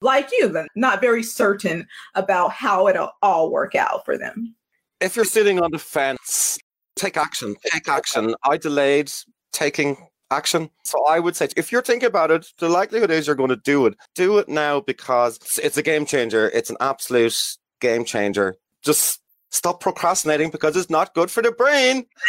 like 0.00 0.30
you, 0.32 0.54
not 0.76 1.00
very 1.00 1.22
certain 1.22 1.86
about 2.14 2.52
how 2.52 2.88
it'll 2.88 3.12
all 3.22 3.50
work 3.50 3.74
out 3.74 4.04
for 4.04 4.18
them? 4.18 4.54
If 5.00 5.16
you're 5.16 5.24
sitting 5.24 5.60
on 5.60 5.70
the 5.72 5.78
fence, 5.78 6.58
take 6.96 7.16
action. 7.16 7.56
Take 7.72 7.88
action. 7.88 8.34
I 8.44 8.56
delayed 8.56 9.10
taking 9.52 9.96
action. 10.30 10.70
So 10.84 11.04
I 11.06 11.18
would 11.20 11.36
say 11.36 11.48
if 11.56 11.70
you're 11.72 11.82
thinking 11.82 12.06
about 12.06 12.30
it, 12.30 12.46
the 12.58 12.68
likelihood 12.68 13.10
is 13.10 13.26
you're 13.26 13.36
going 13.36 13.50
to 13.50 13.56
do 13.56 13.86
it. 13.86 13.94
Do 14.14 14.38
it 14.38 14.48
now 14.48 14.80
because 14.80 15.38
it's 15.62 15.76
a 15.76 15.82
game 15.82 16.06
changer. 16.06 16.50
It's 16.50 16.70
an 16.70 16.76
absolute 16.80 17.36
game 17.80 18.04
changer. 18.04 18.56
Just 18.82 19.20
stop 19.50 19.80
procrastinating 19.80 20.50
because 20.50 20.76
it's 20.76 20.90
not 20.90 21.14
good 21.14 21.30
for 21.30 21.42
the 21.42 21.52
brain. 21.52 22.06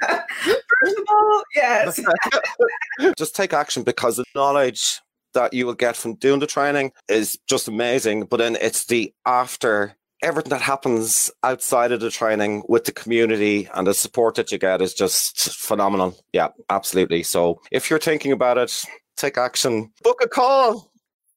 First 0.00 0.98
of 0.98 1.04
all, 1.10 1.42
yes. 1.54 2.00
Just 3.18 3.36
take 3.36 3.52
action 3.52 3.82
because 3.82 4.16
the 4.16 4.24
knowledge 4.34 5.00
that 5.34 5.52
you 5.52 5.66
will 5.66 5.74
get 5.74 5.96
from 5.96 6.14
doing 6.14 6.40
the 6.40 6.46
training 6.46 6.92
is 7.08 7.38
just 7.48 7.68
amazing. 7.68 8.24
But 8.24 8.38
then 8.38 8.56
it's 8.60 8.86
the 8.86 9.12
after 9.26 9.94
everything 10.22 10.50
that 10.50 10.60
happens 10.60 11.30
outside 11.42 11.92
of 11.92 12.00
the 12.00 12.10
training 12.10 12.64
with 12.68 12.84
the 12.84 12.92
community 12.92 13.68
and 13.74 13.86
the 13.86 13.94
support 13.94 14.34
that 14.36 14.50
you 14.50 14.58
get 14.58 14.82
is 14.82 14.94
just 14.94 15.56
phenomenal. 15.56 16.16
Yeah, 16.32 16.48
absolutely. 16.70 17.22
So 17.22 17.60
if 17.70 17.88
you're 17.88 17.98
thinking 17.98 18.32
about 18.32 18.58
it, 18.58 18.84
take 19.16 19.38
action, 19.38 19.90
book 20.02 20.20
a 20.22 20.28
call. 20.28 20.90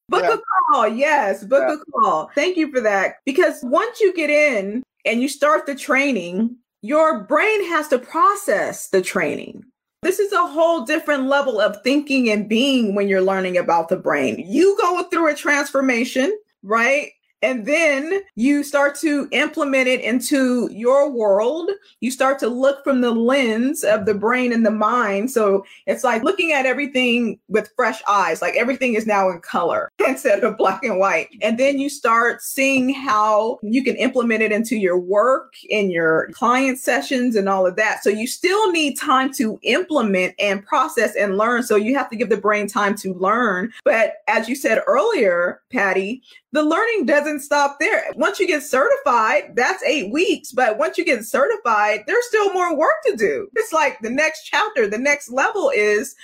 Book 0.08 0.24
yeah. 0.24 0.34
a 0.34 0.38
call. 0.72 0.88
Yes, 0.88 1.44
book 1.44 1.64
yeah. 1.66 1.74
a 1.74 2.00
call. 2.00 2.30
Thank 2.34 2.56
you 2.56 2.70
for 2.72 2.80
that. 2.80 3.16
Because 3.24 3.60
once 3.62 4.00
you 4.00 4.12
get 4.14 4.30
in 4.30 4.82
and 5.04 5.22
you 5.22 5.28
start 5.28 5.66
the 5.66 5.74
training, 5.74 6.56
your 6.82 7.22
brain 7.24 7.64
has 7.68 7.88
to 7.88 7.98
process 7.98 8.88
the 8.88 9.00
training. 9.00 9.64
This 10.02 10.18
is 10.18 10.32
a 10.32 10.46
whole 10.46 10.84
different 10.84 11.24
level 11.24 11.60
of 11.60 11.80
thinking 11.84 12.28
and 12.28 12.48
being 12.48 12.96
when 12.96 13.06
you're 13.06 13.22
learning 13.22 13.56
about 13.56 13.88
the 13.88 13.96
brain. 13.96 14.44
You 14.44 14.76
go 14.80 15.04
through 15.04 15.30
a 15.30 15.34
transformation, 15.34 16.36
right? 16.64 17.10
And 17.42 17.66
then 17.66 18.20
you 18.36 18.62
start 18.62 18.94
to 19.00 19.28
implement 19.32 19.88
it 19.88 20.00
into 20.00 20.70
your 20.72 21.10
world. 21.10 21.70
You 22.00 22.10
start 22.10 22.38
to 22.40 22.48
look 22.48 22.84
from 22.84 23.00
the 23.00 23.10
lens 23.10 23.82
of 23.82 24.06
the 24.06 24.14
brain 24.14 24.52
and 24.52 24.64
the 24.64 24.70
mind. 24.70 25.30
So 25.30 25.64
it's 25.86 26.04
like 26.04 26.22
looking 26.22 26.52
at 26.52 26.66
everything 26.66 27.40
with 27.48 27.72
fresh 27.74 28.00
eyes, 28.08 28.40
like 28.40 28.54
everything 28.54 28.94
is 28.94 29.06
now 29.06 29.28
in 29.28 29.40
color 29.40 29.90
instead 30.06 30.44
of 30.44 30.56
black 30.56 30.84
and 30.84 30.98
white. 30.98 31.28
And 31.42 31.58
then 31.58 31.78
you 31.78 31.88
start 31.88 32.42
seeing 32.42 32.94
how 32.94 33.58
you 33.62 33.82
can 33.82 33.96
implement 33.96 34.42
it 34.42 34.52
into 34.52 34.76
your 34.76 34.98
work, 34.98 35.54
in 35.68 35.90
your 35.90 36.28
client 36.32 36.78
sessions, 36.78 37.34
and 37.34 37.48
all 37.48 37.66
of 37.66 37.76
that. 37.76 38.04
So 38.04 38.10
you 38.10 38.26
still 38.26 38.70
need 38.70 38.98
time 38.98 39.32
to 39.34 39.58
implement 39.62 40.34
and 40.38 40.64
process 40.64 41.16
and 41.16 41.36
learn. 41.36 41.64
So 41.64 41.74
you 41.74 41.96
have 41.96 42.08
to 42.10 42.16
give 42.16 42.28
the 42.28 42.36
brain 42.36 42.68
time 42.68 42.94
to 42.96 43.14
learn. 43.14 43.72
But 43.84 44.14
as 44.28 44.48
you 44.48 44.54
said 44.54 44.82
earlier, 44.86 45.60
Patty, 45.70 46.22
the 46.52 46.62
learning 46.62 47.06
doesn't 47.06 47.40
stop 47.40 47.78
there. 47.80 48.04
Once 48.14 48.38
you 48.38 48.46
get 48.46 48.62
certified, 48.62 49.56
that's 49.56 49.82
eight 49.84 50.12
weeks. 50.12 50.52
But 50.52 50.78
once 50.78 50.98
you 50.98 51.04
get 51.04 51.24
certified, 51.24 52.04
there's 52.06 52.26
still 52.26 52.52
more 52.52 52.76
work 52.76 52.94
to 53.06 53.16
do. 53.16 53.48
It's 53.56 53.72
like 53.72 53.98
the 54.00 54.10
next 54.10 54.44
chapter, 54.44 54.86
the 54.86 54.98
next 54.98 55.30
level 55.30 55.70
is 55.74 56.14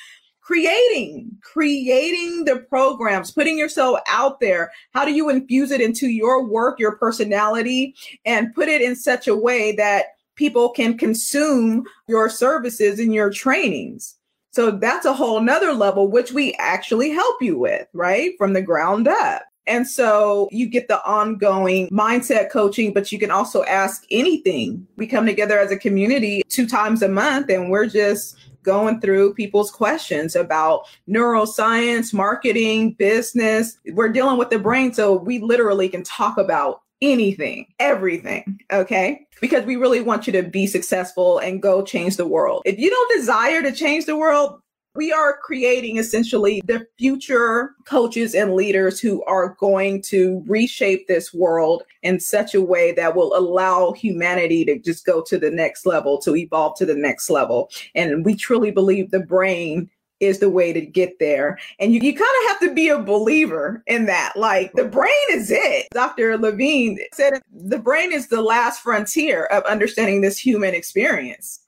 creating, 0.43 1.31
creating 1.43 2.45
the 2.45 2.57
programs, 2.71 3.31
putting 3.31 3.59
yourself 3.59 4.01
out 4.07 4.41
there. 4.41 4.71
How 4.93 5.05
do 5.05 5.13
you 5.13 5.29
infuse 5.29 5.71
it 5.71 5.81
into 5.81 6.09
your 6.09 6.45
work, 6.45 6.79
your 6.79 6.97
personality, 6.97 7.95
and 8.25 8.55
put 8.55 8.69
it 8.69 8.83
in 8.83 8.97
such 8.97 9.29
a 9.29 9.37
way 9.37 9.73
that 9.77 10.07
people 10.37 10.71
can 10.71 10.97
consume 10.97 11.85
your 12.07 12.31
services 12.31 12.99
and 12.99 13.15
your 13.15 13.31
trainings? 13.31 14.15
So 14.51 14.71
that's 14.71 15.05
a 15.07 15.13
whole 15.13 15.41
nother 15.41 15.73
level, 15.73 16.11
which 16.11 16.33
we 16.33 16.55
actually 16.55 17.11
help 17.11 17.43
you 17.43 17.59
with, 17.59 17.87
right? 17.93 18.33
From 18.39 18.55
the 18.55 18.63
ground 18.63 19.07
up. 19.07 19.43
And 19.69 19.87
so 19.87 20.49
you 20.51 20.67
get 20.67 20.89
the 20.89 21.05
ongoing 21.05 21.89
mindset 21.91 22.51
coaching, 22.51 22.93
but 22.93 23.13
you 23.13 23.19
can 23.19 23.31
also 23.31 23.65
ask 23.65 24.05
anything. 24.11 24.87
We 24.97 25.07
come 25.07 25.27
together 25.27 25.59
as 25.59 25.71
a 25.71 25.77
community 25.77 26.43
two 26.49 26.67
times 26.67 27.03
a 27.03 27.09
month 27.09 27.51
and 27.51 27.71
we're 27.71 27.87
just 27.87 28.37
going 28.63 29.01
through 29.01 29.35
people's 29.35 29.71
questions 29.71 30.35
about 30.35 30.87
neuroscience, 31.09 32.13
marketing, 32.13 32.93
business. 32.93 33.79
We're 33.93 34.11
dealing 34.11 34.39
with 34.39 34.51
the 34.51 34.59
brain. 34.59 34.93
So 34.93 35.17
we 35.17 35.39
literally 35.39 35.89
can 35.89 36.03
talk 36.03 36.39
about 36.39 36.83
anything, 37.01 37.67
everything. 37.79 38.59
Okay. 38.73 39.27
Because 39.41 39.65
we 39.65 39.77
really 39.77 40.01
want 40.01 40.27
you 40.27 40.33
to 40.33 40.43
be 40.43 40.67
successful 40.67 41.39
and 41.39 41.63
go 41.63 41.83
change 41.83 42.17
the 42.17 42.27
world. 42.27 42.63
If 42.65 42.79
you 42.79 42.91
don't 42.91 43.17
desire 43.17 43.63
to 43.63 43.73
change 43.73 44.07
the 44.07 44.17
world, 44.17 44.61
we 44.99 45.13
are 45.13 45.39
creating 45.39 45.97
essentially 45.97 46.61
the 46.65 46.85
future 46.99 47.77
coaches 47.85 48.35
and 48.35 48.55
leaders 48.55 48.99
who 48.99 49.23
are 49.27 49.51
going 49.61 50.03
to 50.03 50.43
reshape 50.49 51.07
this 51.07 51.33
world 51.33 51.85
in 52.03 52.19
such 52.19 52.53
a 52.53 52.61
way 52.61 52.91
that 52.91 53.15
will 53.15 53.33
allow 53.37 53.93
humanity 53.93 54.65
to 54.65 54.77
just 54.77 55.07
go 55.07 55.23
to 55.23 55.39
the 55.39 55.53
next 55.53 55.87
level, 55.87 56.19
to 56.19 56.35
evolve 56.35 56.77
to 56.77 56.85
the 56.85 56.97
next 56.97 57.31
level. 57.31 57.71
And 57.95 58.25
we 58.25 58.35
truly 58.35 58.73
believe 58.73 59.13
the 59.13 59.21
brain 59.21 59.89
is 60.19 60.41
the 60.41 60.51
way 60.51 60.73
to 60.73 60.81
get 60.81 61.21
there. 61.21 61.61
And 61.79 61.95
you, 61.95 62.01
you 62.01 62.13
kind 62.13 62.23
of 62.43 62.51
have 62.51 62.61
to 62.63 62.75
be 62.75 62.89
a 62.89 62.99
believer 62.99 63.85
in 63.87 64.07
that. 64.07 64.33
Like 64.35 64.73
the 64.73 64.87
brain 64.87 65.13
is 65.31 65.53
it. 65.53 65.87
Dr. 65.93 66.37
Levine 66.37 66.99
said 67.13 67.41
the 67.53 67.79
brain 67.79 68.11
is 68.11 68.27
the 68.27 68.43
last 68.43 68.81
frontier 68.81 69.45
of 69.45 69.63
understanding 69.63 70.23
this 70.23 70.39
human 70.39 70.75
experience, 70.75 71.61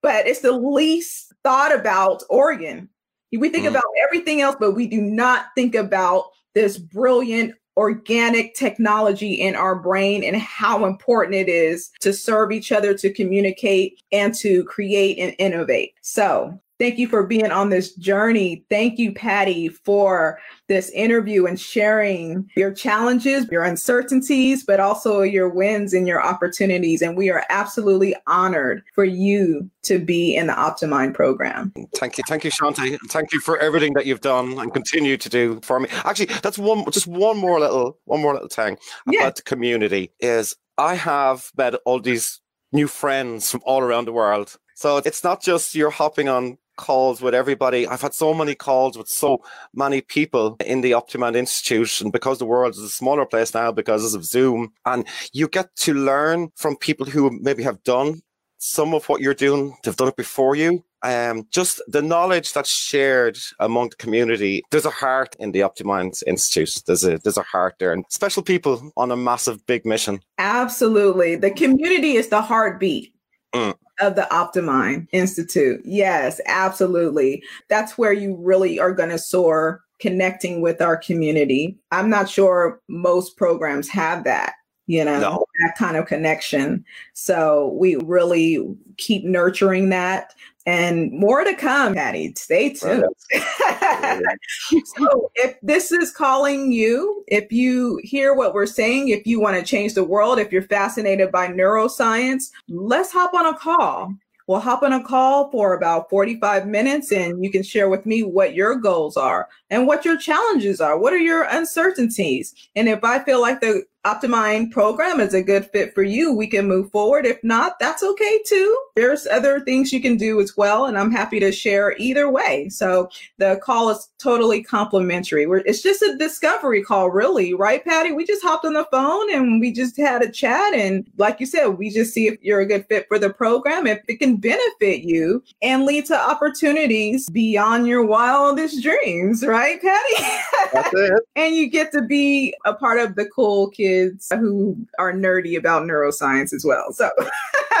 but 0.00 0.26
it's 0.26 0.40
the 0.40 0.52
least 0.52 1.29
thought 1.44 1.74
about 1.74 2.22
organ. 2.28 2.88
We 3.32 3.48
think 3.48 3.66
mm. 3.66 3.70
about 3.70 3.84
everything 4.04 4.40
else, 4.40 4.56
but 4.58 4.72
we 4.72 4.86
do 4.86 5.00
not 5.00 5.46
think 5.54 5.74
about 5.74 6.24
this 6.54 6.78
brilliant 6.78 7.54
organic 7.76 8.54
technology 8.54 9.34
in 9.34 9.54
our 9.54 9.74
brain 9.74 10.24
and 10.24 10.36
how 10.36 10.84
important 10.84 11.34
it 11.34 11.48
is 11.48 11.90
to 12.00 12.12
serve 12.12 12.52
each 12.52 12.72
other, 12.72 12.92
to 12.94 13.12
communicate, 13.12 14.02
and 14.12 14.34
to 14.34 14.64
create 14.64 15.18
and 15.18 15.34
innovate. 15.38 15.94
So, 16.02 16.60
Thank 16.80 16.98
you 16.98 17.08
for 17.08 17.26
being 17.26 17.52
on 17.52 17.68
this 17.68 17.94
journey. 17.96 18.64
Thank 18.70 18.98
you, 18.98 19.12
Patty, 19.12 19.68
for 19.68 20.40
this 20.66 20.88
interview 20.92 21.44
and 21.44 21.60
sharing 21.60 22.48
your 22.56 22.72
challenges, 22.72 23.46
your 23.50 23.64
uncertainties, 23.64 24.64
but 24.64 24.80
also 24.80 25.20
your 25.20 25.50
wins 25.50 25.92
and 25.92 26.08
your 26.08 26.24
opportunities. 26.24 27.02
And 27.02 27.18
we 27.18 27.28
are 27.28 27.44
absolutely 27.50 28.16
honored 28.26 28.82
for 28.94 29.04
you 29.04 29.70
to 29.82 29.98
be 29.98 30.34
in 30.34 30.46
the 30.46 30.54
Optimind 30.54 31.12
program. 31.12 31.70
Thank 31.96 32.16
you. 32.16 32.24
Thank 32.26 32.44
you, 32.44 32.50
Shante. 32.50 32.96
Thank 33.10 33.34
you 33.34 33.40
for 33.40 33.58
everything 33.58 33.92
that 33.92 34.06
you've 34.06 34.22
done 34.22 34.58
and 34.58 34.72
continue 34.72 35.18
to 35.18 35.28
do 35.28 35.60
for 35.62 35.80
me. 35.80 35.88
Actually, 36.04 36.30
that's 36.42 36.56
one 36.56 36.90
just 36.90 37.06
one 37.06 37.36
more 37.36 37.60
little 37.60 37.98
one 38.06 38.22
more 38.22 38.32
little 38.32 38.48
thing 38.48 38.78
yeah. 39.06 39.20
about 39.20 39.36
the 39.36 39.42
community 39.42 40.12
is 40.18 40.56
I 40.78 40.94
have 40.94 41.50
met 41.58 41.74
all 41.84 42.00
these 42.00 42.40
new 42.72 42.88
friends 42.88 43.50
from 43.50 43.60
all 43.66 43.82
around 43.82 44.06
the 44.06 44.12
world. 44.12 44.56
So 44.74 44.96
it's 44.96 45.22
not 45.22 45.42
just 45.42 45.74
you're 45.74 45.90
hopping 45.90 46.30
on 46.30 46.56
calls 46.80 47.20
with 47.20 47.34
everybody. 47.34 47.86
I've 47.86 48.00
had 48.00 48.14
so 48.14 48.32
many 48.32 48.54
calls 48.54 48.96
with 48.96 49.08
so 49.08 49.42
many 49.74 50.00
people 50.00 50.56
in 50.64 50.80
the 50.80 50.92
Optimind 50.92 51.36
Institute. 51.36 52.00
And 52.00 52.10
because 52.10 52.38
the 52.38 52.46
world 52.46 52.74
is 52.74 52.80
a 52.80 52.88
smaller 52.88 53.26
place 53.26 53.52
now 53.54 53.70
because 53.70 54.14
of 54.14 54.24
Zoom, 54.24 54.72
and 54.86 55.06
you 55.32 55.46
get 55.46 55.76
to 55.76 55.92
learn 55.92 56.48
from 56.56 56.76
people 56.76 57.06
who 57.06 57.38
maybe 57.42 57.62
have 57.62 57.82
done 57.84 58.22
some 58.58 58.94
of 58.94 59.08
what 59.08 59.20
you're 59.20 59.34
doing, 59.34 59.76
they've 59.84 59.96
done 59.96 60.08
it 60.08 60.16
before 60.16 60.56
you. 60.56 60.82
Um, 61.02 61.46
just 61.50 61.80
the 61.86 62.02
knowledge 62.02 62.52
that's 62.52 62.70
shared 62.70 63.38
among 63.58 63.90
the 63.90 63.96
community. 63.96 64.62
There's 64.70 64.84
a 64.84 64.90
heart 64.90 65.34
in 65.38 65.52
the 65.52 65.60
Optimind 65.60 66.22
Institute. 66.26 66.82
There's 66.86 67.04
a 67.04 67.18
there's 67.18 67.38
a 67.38 67.42
heart 67.54 67.76
there, 67.78 67.94
and 67.94 68.04
special 68.10 68.42
people 68.42 68.92
on 68.98 69.10
a 69.10 69.16
massive 69.16 69.64
big 69.64 69.86
mission. 69.86 70.20
Absolutely, 70.36 71.36
the 71.36 71.52
community 71.52 72.16
is 72.16 72.28
the 72.28 72.42
heartbeat. 72.42 73.14
Mm 73.54 73.74
of 74.00 74.16
the 74.16 74.26
Optimind 74.30 75.08
Institute. 75.12 75.80
Yes, 75.84 76.40
absolutely. 76.46 77.42
That's 77.68 77.98
where 77.98 78.12
you 78.12 78.36
really 78.36 78.78
are 78.78 78.92
going 78.92 79.10
to 79.10 79.18
soar 79.18 79.82
connecting 80.00 80.62
with 80.62 80.80
our 80.80 80.96
community. 80.96 81.78
I'm 81.92 82.08
not 82.08 82.28
sure 82.28 82.80
most 82.88 83.36
programs 83.36 83.88
have 83.90 84.24
that, 84.24 84.54
you 84.86 85.04
know, 85.04 85.20
no. 85.20 85.44
that 85.62 85.76
kind 85.76 85.96
of 85.96 86.06
connection. 86.06 86.84
So 87.12 87.76
we 87.78 87.96
really 87.96 88.66
keep 88.96 89.24
nurturing 89.24 89.90
that 89.90 90.34
and 90.66 91.10
more 91.12 91.42
to 91.42 91.54
come, 91.54 91.94
Patty. 91.94 92.32
Stay 92.36 92.74
tuned. 92.74 93.04
so, 93.32 95.30
if 95.34 95.56
this 95.62 95.90
is 95.90 96.12
calling 96.12 96.70
you, 96.70 97.24
if 97.28 97.50
you 97.50 97.98
hear 98.02 98.34
what 98.34 98.52
we're 98.52 98.66
saying, 98.66 99.08
if 99.08 99.26
you 99.26 99.40
want 99.40 99.56
to 99.56 99.64
change 99.64 99.94
the 99.94 100.04
world, 100.04 100.38
if 100.38 100.52
you're 100.52 100.62
fascinated 100.62 101.32
by 101.32 101.48
neuroscience, 101.48 102.50
let's 102.68 103.10
hop 103.10 103.32
on 103.32 103.46
a 103.46 103.56
call. 103.56 104.14
We'll 104.50 104.58
hop 104.58 104.82
on 104.82 104.92
a 104.92 105.02
call 105.02 105.48
for 105.52 105.74
about 105.74 106.10
45 106.10 106.66
minutes 106.66 107.12
and 107.12 107.44
you 107.44 107.52
can 107.52 107.62
share 107.62 107.88
with 107.88 108.04
me 108.04 108.24
what 108.24 108.52
your 108.52 108.74
goals 108.74 109.16
are 109.16 109.48
and 109.70 109.86
what 109.86 110.04
your 110.04 110.16
challenges 110.18 110.80
are. 110.80 110.98
What 110.98 111.12
are 111.12 111.18
your 111.18 111.44
uncertainties? 111.44 112.52
And 112.74 112.88
if 112.88 113.04
I 113.04 113.20
feel 113.20 113.40
like 113.40 113.60
the 113.60 113.84
Optimind 114.06 114.70
program 114.70 115.20
is 115.20 115.34
a 115.34 115.42
good 115.42 115.66
fit 115.72 115.94
for 115.94 116.02
you, 116.02 116.32
we 116.32 116.46
can 116.46 116.66
move 116.66 116.90
forward. 116.90 117.26
If 117.26 117.44
not, 117.44 117.78
that's 117.78 118.02
okay 118.02 118.40
too. 118.46 118.78
There's 118.96 119.26
other 119.26 119.60
things 119.60 119.92
you 119.92 120.00
can 120.00 120.16
do 120.16 120.40
as 120.40 120.56
well, 120.56 120.86
and 120.86 120.96
I'm 120.96 121.10
happy 121.10 121.38
to 121.40 121.52
share 121.52 121.94
either 121.98 122.30
way. 122.30 122.70
So 122.70 123.10
the 123.36 123.60
call 123.62 123.90
is 123.90 124.08
totally 124.18 124.62
complimentary. 124.62 125.46
We're, 125.46 125.58
it's 125.58 125.82
just 125.82 126.00
a 126.00 126.16
discovery 126.16 126.82
call, 126.82 127.10
really, 127.10 127.52
right, 127.52 127.84
Patty? 127.84 128.12
We 128.12 128.24
just 128.24 128.42
hopped 128.42 128.64
on 128.64 128.72
the 128.72 128.86
phone 128.90 129.34
and 129.34 129.60
we 129.60 129.70
just 129.70 129.98
had 129.98 130.22
a 130.22 130.32
chat. 130.32 130.72
And 130.72 131.06
like 131.18 131.38
you 131.38 131.44
said, 131.44 131.66
we 131.66 131.90
just 131.90 132.14
see 132.14 132.26
if 132.26 132.42
you're 132.42 132.60
a 132.60 132.66
good 132.66 132.86
fit 132.88 133.06
for 133.06 133.18
the 133.18 133.30
program, 133.30 133.86
if 133.86 134.00
it 134.08 134.18
can 134.18 134.36
benefit 134.36 135.02
you 135.02 135.42
and 135.60 135.84
lead 135.84 136.06
to 136.06 136.18
opportunities 136.18 137.28
beyond 137.28 137.86
your 137.86 138.06
wildest 138.06 138.82
dreams, 138.82 139.44
right, 139.44 139.78
Patty? 139.82 140.24
And 141.36 141.54
you 141.54 141.68
get 141.68 141.90
to 141.92 142.02
be 142.02 142.54
a 142.64 142.74
part 142.74 143.00
of 143.00 143.14
the 143.14 143.26
cool 143.26 143.70
kids 143.70 143.89
kids 143.90 144.28
who 144.32 144.76
are 144.98 145.12
nerdy 145.12 145.56
about 145.56 145.82
neuroscience 145.82 146.52
as 146.52 146.64
well. 146.64 146.92
So 146.92 147.10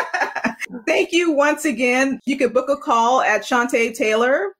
thank 0.86 1.12
you 1.12 1.32
once 1.32 1.64
again. 1.64 2.20
You 2.24 2.36
can 2.36 2.52
book 2.52 2.68
a 2.68 2.76
call 2.76 3.22
at 3.22 3.42
Shantae 3.42 3.94
Taylor 3.94 4.56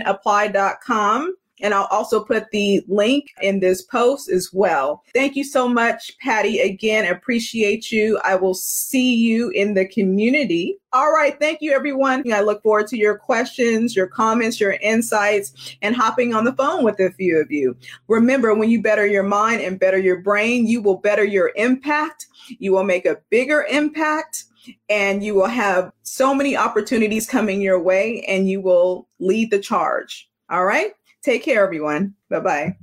apply.com. 0.00 1.34
And 1.62 1.74
I'll 1.74 1.88
also 1.90 2.22
put 2.22 2.50
the 2.50 2.82
link 2.88 3.26
in 3.42 3.60
this 3.60 3.82
post 3.82 4.30
as 4.30 4.50
well. 4.52 5.02
Thank 5.14 5.36
you 5.36 5.44
so 5.44 5.68
much, 5.68 6.16
Patty. 6.18 6.60
Again, 6.60 7.06
appreciate 7.06 7.90
you. 7.90 8.18
I 8.24 8.36
will 8.36 8.54
see 8.54 9.14
you 9.14 9.50
in 9.50 9.74
the 9.74 9.86
community. 9.86 10.78
All 10.92 11.12
right. 11.12 11.38
Thank 11.38 11.60
you, 11.60 11.72
everyone. 11.72 12.24
I 12.32 12.40
look 12.40 12.62
forward 12.62 12.88
to 12.88 12.98
your 12.98 13.16
questions, 13.16 13.94
your 13.94 14.08
comments, 14.08 14.58
your 14.58 14.72
insights, 14.72 15.76
and 15.82 15.94
hopping 15.94 16.34
on 16.34 16.44
the 16.44 16.52
phone 16.54 16.82
with 16.82 16.98
a 16.98 17.12
few 17.12 17.40
of 17.40 17.50
you. 17.50 17.76
Remember, 18.08 18.54
when 18.54 18.70
you 18.70 18.82
better 18.82 19.06
your 19.06 19.22
mind 19.22 19.60
and 19.60 19.78
better 19.78 19.98
your 19.98 20.20
brain, 20.20 20.66
you 20.66 20.82
will 20.82 20.96
better 20.96 21.24
your 21.24 21.52
impact. 21.56 22.26
You 22.58 22.72
will 22.72 22.84
make 22.84 23.06
a 23.06 23.18
bigger 23.30 23.66
impact 23.70 24.44
and 24.88 25.22
you 25.22 25.34
will 25.34 25.46
have 25.46 25.92
so 26.02 26.34
many 26.34 26.56
opportunities 26.56 27.26
coming 27.26 27.60
your 27.60 27.80
way 27.80 28.22
and 28.22 28.48
you 28.48 28.60
will 28.60 29.08
lead 29.18 29.50
the 29.50 29.58
charge. 29.58 30.28
All 30.50 30.64
right. 30.64 30.92
Take 31.22 31.44
care, 31.44 31.62
everyone. 31.62 32.14
Bye 32.28 32.40
bye. 32.40 32.76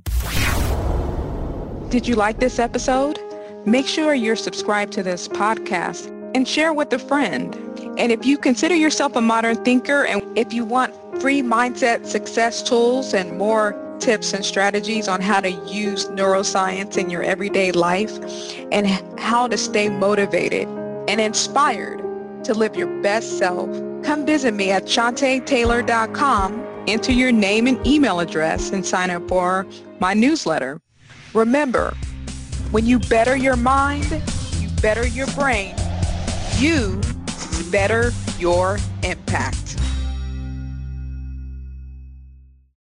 Did 1.90 2.06
you 2.06 2.14
like 2.14 2.38
this 2.38 2.58
episode? 2.58 3.18
Make 3.66 3.86
sure 3.86 4.14
you're 4.14 4.36
subscribed 4.36 4.92
to 4.92 5.02
this 5.02 5.26
podcast 5.26 6.06
and 6.34 6.46
share 6.46 6.72
with 6.72 6.92
a 6.92 6.98
friend. 6.98 7.54
And 7.98 8.12
if 8.12 8.24
you 8.24 8.38
consider 8.38 8.76
yourself 8.76 9.16
a 9.16 9.20
modern 9.20 9.64
thinker 9.64 10.04
and 10.04 10.22
if 10.38 10.52
you 10.52 10.64
want 10.64 10.94
free 11.20 11.42
mindset 11.42 12.06
success 12.06 12.62
tools 12.62 13.12
and 13.14 13.36
more 13.36 13.74
tips 13.98 14.32
and 14.32 14.44
strategies 14.44 15.08
on 15.08 15.20
how 15.20 15.40
to 15.40 15.50
use 15.50 16.06
neuroscience 16.08 16.96
in 16.96 17.10
your 17.10 17.22
everyday 17.22 17.72
life 17.72 18.12
and 18.70 18.86
how 19.18 19.48
to 19.48 19.58
stay 19.58 19.88
motivated 19.88 20.68
and 21.08 21.20
inspired 21.20 21.98
to 22.44 22.54
live 22.54 22.76
your 22.76 23.02
best 23.02 23.38
self, 23.38 23.68
come 24.04 24.24
visit 24.24 24.54
me 24.54 24.70
at 24.70 24.84
shantaetaylor.com 24.84 26.67
enter 26.88 27.12
your 27.12 27.30
name 27.30 27.66
and 27.66 27.86
email 27.86 28.18
address 28.20 28.70
and 28.70 28.84
sign 28.84 29.10
up 29.10 29.28
for 29.28 29.66
my 30.00 30.14
newsletter. 30.14 30.80
Remember, 31.34 31.94
When 32.70 32.86
you 32.86 32.98
better 32.98 33.36
your 33.36 33.56
mind, 33.56 34.22
you 34.58 34.68
better 34.82 35.06
your 35.06 35.26
brain, 35.28 35.74
you 36.58 37.00
better 37.70 38.12
your 38.38 38.78
impact. 39.02 39.67